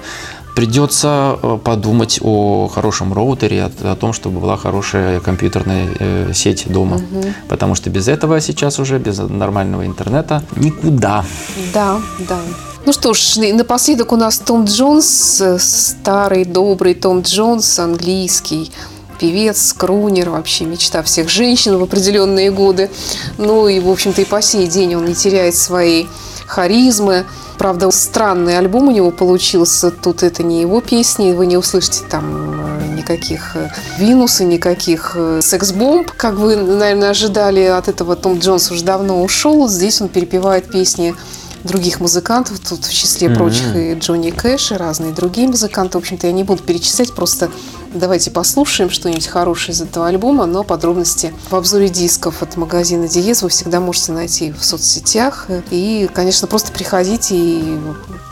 придется 0.59 1.39
э, 1.41 1.59
подумать 1.63 2.19
о 2.21 2.67
хорошем 2.67 3.13
роутере, 3.13 3.63
о, 3.63 3.93
о 3.93 3.95
том, 3.95 4.13
чтобы 4.13 4.41
была 4.41 4.57
хорошая 4.57 5.21
компьютерная 5.21 5.87
э, 6.01 6.33
сеть 6.35 6.65
дома. 6.67 7.01
Потому 7.49 7.77
что 7.77 7.91
без 7.91 8.09
этого 8.09 8.41
сейчас 8.41 8.81
уже, 8.81 8.99
без 8.99 9.19
нормального 9.19 9.87
интернета, 9.87 10.43
никуда. 10.57 11.25
Да, 11.73 12.01
да. 12.29 12.41
Ну 12.85 12.93
что 12.93 13.15
ж, 13.15 13.37
напоследок 13.53 14.11
у 14.11 14.17
нас 14.17 14.41
Том 14.41 14.65
Джонс, 14.65 15.41
э, 15.41 15.59
старый 15.61 16.45
добрый 16.45 16.95
Том 16.95 17.21
Джонс, 17.21 17.79
английский 17.79 18.73
певец, 19.21 19.73
крунер, 19.73 20.31
вообще 20.31 20.65
мечта 20.65 21.05
всех 21.05 21.29
женщин 21.29 21.79
в 21.79 21.85
определенные 21.85 22.51
годы. 22.51 22.91
Ну 23.39 23.69
и, 23.69 23.79
в 23.79 23.89
общем-то, 23.89 24.23
и 24.23 24.25
по 24.25 24.43
сей 24.43 24.67
день 24.67 24.97
он 24.97 25.05
не 25.05 25.15
теряет 25.15 25.55
своей 25.55 26.09
харизмы. 26.49 27.27
Правда, 27.59 27.91
странный 27.91 28.57
альбом 28.57 28.87
у 28.89 28.91
него 28.93 29.11
получился. 29.11 29.91
Тут 29.91 30.23
это 30.23 30.45
не 30.45 30.61
его 30.61 30.81
песни, 30.81 31.33
вы 31.33 31.47
не 31.47 31.57
услышите 31.57 32.05
там 32.09 32.53
э, 32.53 32.95
никаких 32.97 33.57
э, 33.57 33.69
Винус 33.99 34.41
и 34.41 34.45
никаких 34.45 35.13
э, 35.17 35.41
секс-бомб, 35.43 36.13
как 36.17 36.35
вы, 36.35 36.55
наверное, 36.55 37.11
ожидали. 37.11 37.63
От 37.63 37.89
этого 37.89 38.15
Том 38.15 38.39
Джонс 38.39 38.71
уже 38.71 38.85
давно 38.85 39.25
ушел. 39.25 39.69
Здесь 39.69 40.01
он 40.01 40.09
перепевает 40.09 40.71
песни 40.71 41.17
других 41.65 42.01
музыкантов, 42.01 42.61
тут 42.61 42.85
в 42.85 42.93
числе 42.93 43.31
прочих 43.31 43.75
и 43.75 43.95
Джонни 43.95 44.31
Кэш, 44.31 44.73
и 44.73 44.75
разные 44.77 45.13
другие 45.13 45.49
музыканты. 45.49 45.99
В 45.99 46.01
общем-то, 46.01 46.27
я 46.27 46.33
не 46.33 46.45
буду 46.45 46.63
перечислять, 46.63 47.13
просто 47.13 47.51
давайте 47.93 48.31
послушаем 48.31 48.91
что-нибудь 48.91 49.27
хорошее 49.27 49.75
из 49.75 49.81
этого 49.81 50.07
альбома, 50.07 50.47
но 50.47 50.65
подробности 50.65 51.33
в 51.51 51.57
обзоре 51.57 51.89
дисков 51.89 52.43
от 52.43 52.57
магазина 52.57 53.09
Диез 53.09 53.43
вы 53.43 53.49
всегда 53.49 53.81
можете 53.81 54.13
найти 54.13 54.53
в 54.53 54.65
соцсетях. 54.65 55.47
И, 55.71 56.09
конечно, 56.13 56.47
просто 56.47 56.73
приходите 56.73 57.35
и 57.37 57.79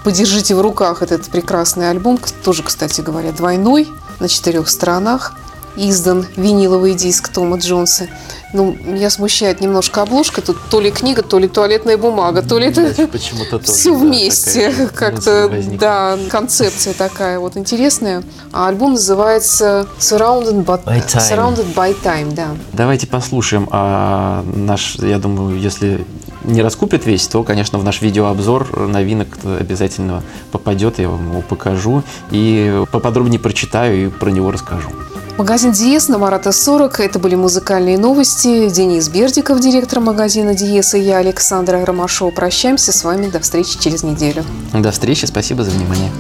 подержите 0.05 0.55
в 0.55 0.61
руках 0.61 1.03
этот 1.03 1.25
прекрасный 1.25 1.91
альбом, 1.91 2.19
тоже, 2.45 2.63
кстати 2.63 3.01
говоря, 3.01 3.33
двойной, 3.33 3.89
на 4.21 4.29
четырех 4.29 4.69
сторонах 4.69 5.35
издан 5.77 6.27
виниловый 6.37 6.95
диск 6.95 7.29
Тома 7.29 7.59
Джонса. 7.59 8.09
Ну, 8.53 8.77
меня 8.85 9.11
смущает 9.11 9.61
немножко 9.61 10.03
обложка. 10.03 10.41
Тут 10.41 10.57
то 10.71 10.81
ли 10.81 10.91
книга, 10.91 11.23
то 11.23 11.39
ли 11.39 11.49
туалетная 11.49 11.99
бумага, 11.99 12.43
то 12.43 12.59
ли 12.59 12.67
это 12.67 13.07
Почему-то 13.07 13.59
все 13.59 13.95
вместе. 13.95 14.73
Как-то, 14.95 15.51
да, 15.79 16.19
концепция 16.31 16.95
такая 16.95 17.39
вот 17.39 17.57
интересная. 17.57 18.23
А 18.53 18.69
альбом 18.69 18.93
называется 18.93 19.87
Surrounded 19.99 20.65
by, 20.65 20.83
By 20.85 21.07
Time. 21.07 21.31
Surrounded 21.31 21.75
by 21.75 21.97
Time, 22.03 22.35
да. 22.35 22.49
Давайте 22.73 23.07
послушаем. 23.07 23.69
А 23.71 24.45
наш, 24.55 24.97
я 24.97 25.19
думаю, 25.19 25.59
если 25.59 26.07
не 26.45 26.63
раскупит 26.63 27.07
весь, 27.07 27.27
то, 27.27 27.43
конечно, 27.43 27.79
в 27.79 27.85
наш 27.85 28.01
видеообзор 28.01 28.87
новинок 28.89 29.29
обязательно 29.59 30.23
попадет, 30.53 30.99
я 30.99 31.09
вам 31.09 31.31
его 31.31 31.43
покажу 31.43 32.03
и 32.31 32.85
поподробнее 32.93 33.41
прочитаю 33.41 34.07
и 34.07 34.09
про 34.09 34.31
него 34.31 34.51
расскажу. 34.51 34.91
Магазин 35.39 35.71
Диес 35.73 36.09
на 36.09 36.17
Марата 36.17 36.51
40. 36.51 36.99
Это 37.01 37.19
были 37.19 37.35
музыкальные 37.35 37.99
новости. 37.99 38.71
Денис 38.71 39.07
Бердиков, 39.11 39.61
директор 39.61 40.01
магазина 40.01 40.55
Диес, 40.55 40.95
и 40.95 41.01
я, 41.01 41.19
Александра 41.19 41.85
Ромашова. 41.85 42.31
Прощаемся 42.31 42.91
с 42.91 43.05
вами. 43.05 43.29
До 43.29 43.41
встречи 43.41 43.79
через 43.79 44.03
неделю. 44.03 44.45
До 44.73 44.91
встречи, 44.91 45.27
спасибо 45.27 45.63
за 45.63 45.73
внимание. 45.73 46.11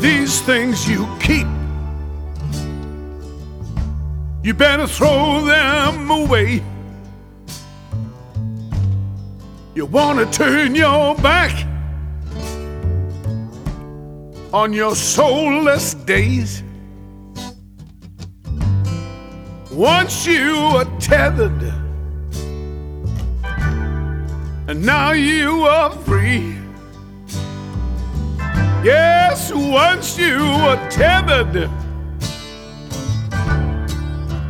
these 0.00 0.40
things 0.42 0.88
you 0.88 1.06
keep. 1.20 1.59
You 4.42 4.54
better 4.54 4.86
throw 4.86 5.44
them 5.44 6.10
away. 6.10 6.62
You 9.74 9.84
want 9.84 10.18
to 10.18 10.26
turn 10.36 10.74
your 10.74 11.14
back 11.16 11.66
on 14.52 14.72
your 14.72 14.96
soulless 14.96 15.92
days. 15.92 16.62
Once 19.70 20.26
you 20.26 20.56
were 20.72 20.86
tethered, 20.98 21.62
and 24.68 24.84
now 24.84 25.12
you 25.12 25.64
are 25.64 25.90
free. 25.90 26.56
Yes, 28.82 29.52
once 29.52 30.18
you 30.18 30.38
were 30.38 30.88
tethered, 30.90 31.70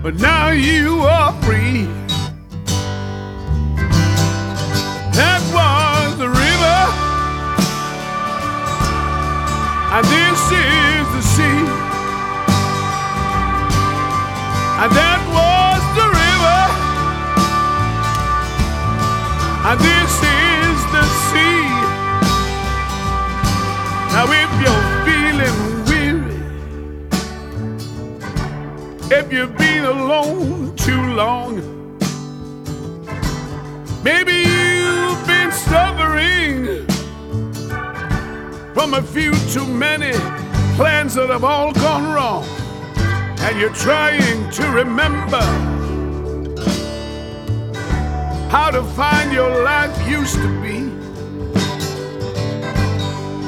but 0.03 0.15
now 0.15 0.51
you 0.51 1.01
are 1.01 1.33
free. 1.43 1.85
That 5.13 5.43
was 5.53 6.17
the 6.19 6.29
river, 6.29 6.81
and 9.95 10.05
this 10.07 10.41
is 10.53 11.05
the 11.17 11.23
sea. 11.23 11.61
And 14.81 14.91
that 14.97 15.21
was 15.37 15.83
the 16.01 16.09
river, 16.09 16.63
and 19.69 19.79
this 19.81 20.13
is 20.25 20.79
the 20.97 21.05
sea. 21.29 21.69
Now, 24.13 24.25
if 24.33 24.51
you're 24.63 25.00
if 29.13 29.33
you've 29.33 29.57
been 29.57 29.85
alone 29.85 30.75
too 30.77 31.03
long, 31.15 31.57
maybe 34.05 34.33
you've 34.33 35.27
been 35.27 35.51
suffering 35.51 36.87
from 38.73 38.95
a 38.95 39.03
few 39.03 39.35
too 39.51 39.67
many 39.67 40.13
plans 40.77 41.15
that 41.15 41.29
have 41.29 41.43
all 41.43 41.73
gone 41.73 42.05
wrong, 42.05 42.45
and 43.41 43.59
you're 43.59 43.75
trying 43.75 44.49
to 44.51 44.67
remember 44.69 45.43
how 48.49 48.71
to 48.71 48.83
find 48.95 49.33
your 49.33 49.65
life 49.65 50.09
used 50.09 50.37
to 50.37 50.63
be. 50.63 50.89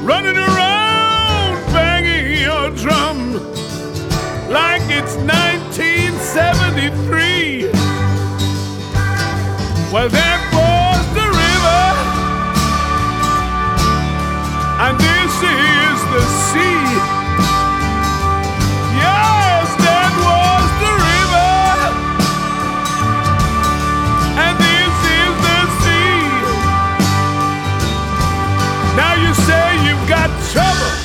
Running 0.04 0.36
around 0.36 1.72
banging 1.72 2.40
your 2.40 2.70
drum 2.70 3.61
like 4.52 4.82
it's 4.90 5.16
1973. 5.16 7.70
Well, 9.90 10.10
that 10.10 10.40
was 10.52 11.06
the 11.16 11.24
river, 11.24 11.84
and 14.84 15.00
this 15.00 15.34
is 15.40 15.98
the 16.12 16.20
sea. 16.52 16.84
Yes, 19.00 19.72
that 19.80 20.12
was 20.20 20.68
the 20.84 20.92
river, 21.00 21.56
and 24.36 24.52
this 24.60 24.96
is 25.16 25.32
the 25.48 25.60
sea. 25.80 26.20
Now 29.00 29.16
you 29.16 29.32
say 29.32 29.80
you've 29.88 30.04
got 30.08 30.28
trouble. 30.52 31.01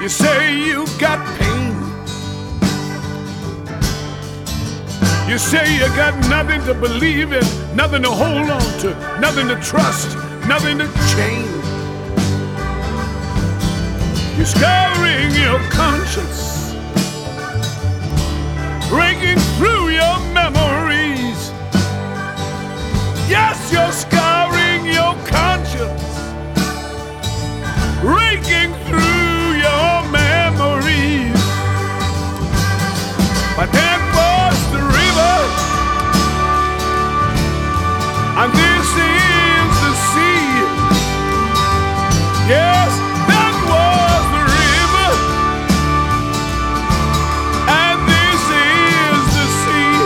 You 0.00 0.08
say 0.08 0.56
you've 0.56 0.98
got 0.98 1.18
pain. 1.36 1.74
You 5.28 5.36
say 5.36 5.74
you 5.74 5.86
got 5.94 6.18
nothing 6.30 6.64
to 6.64 6.72
believe 6.72 7.34
in, 7.34 7.44
nothing 7.76 8.02
to 8.04 8.10
hold 8.10 8.48
on 8.48 8.62
to, 8.80 8.94
nothing 9.20 9.46
to 9.48 9.56
trust, 9.60 10.16
nothing 10.48 10.78
to 10.78 10.86
change. 11.12 11.50
You're 14.38 14.46
scouring 14.46 15.32
your 15.34 15.60
conscience, 15.68 16.72
breaking 18.88 19.38
through 19.58 19.90
your 19.90 20.18
memories. 20.32 21.52
Yes, 23.28 23.70
you're 23.70 23.92
scouring 23.92 24.86
your 24.86 25.14
conscience, 25.26 26.02
raking 28.02 28.79
That 33.60 34.00
was 34.16 34.56
the 34.72 34.80
river, 34.80 35.36
and 38.40 38.50
this 38.56 38.88
is 38.96 39.68
the 39.84 39.92
sea. 40.08 40.64
Yes, 42.48 42.90
that 43.28 43.54
was 43.68 44.24
the 44.32 44.44
river, 44.56 45.10
and 47.68 48.00
this 48.08 48.42
is 48.48 49.20
the 49.36 49.46
sea. 49.60 50.00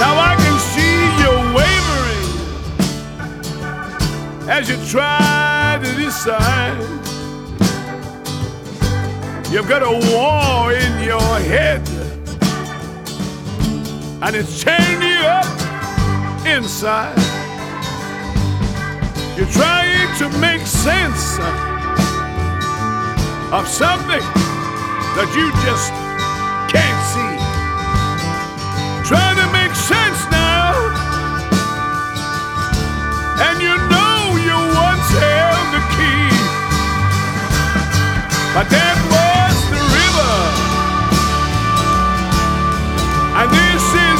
Now 0.00 0.16
I 0.16 0.32
can 0.40 0.56
see 0.72 0.96
wavering 1.52 2.32
as 4.48 4.64
you 4.70 4.78
try 4.90 5.78
to 5.84 5.90
decide. 5.94 7.01
You've 9.52 9.68
got 9.68 9.82
a 9.82 9.92
war 9.92 10.72
in 10.72 11.04
your 11.04 11.20
head, 11.20 11.86
and 14.22 14.34
it's 14.34 14.64
tearing 14.64 15.02
you 15.02 15.26
up 15.26 15.44
inside. 16.46 17.18
You're 19.36 19.52
trying 19.52 20.08
to 20.20 20.30
make 20.38 20.62
sense 20.66 21.38
of 23.52 23.68
something 23.68 24.24
that 25.20 25.28
you 25.36 25.52
just 25.68 25.92
can't 26.72 27.02
see. 27.12 27.36
Trying 29.06 29.36
to 29.36 29.46
make 29.52 29.74
sense 29.76 30.24
now, 30.32 30.72
and 33.46 33.60
you 33.60 33.76
know 33.92 34.32
you 34.48 34.56
once 34.80 35.08
held 35.20 35.68
the 35.76 35.82
key, 35.92 36.32
but 38.54 38.70
that 38.70 38.96
was 39.10 39.21
Anice! 43.42 44.11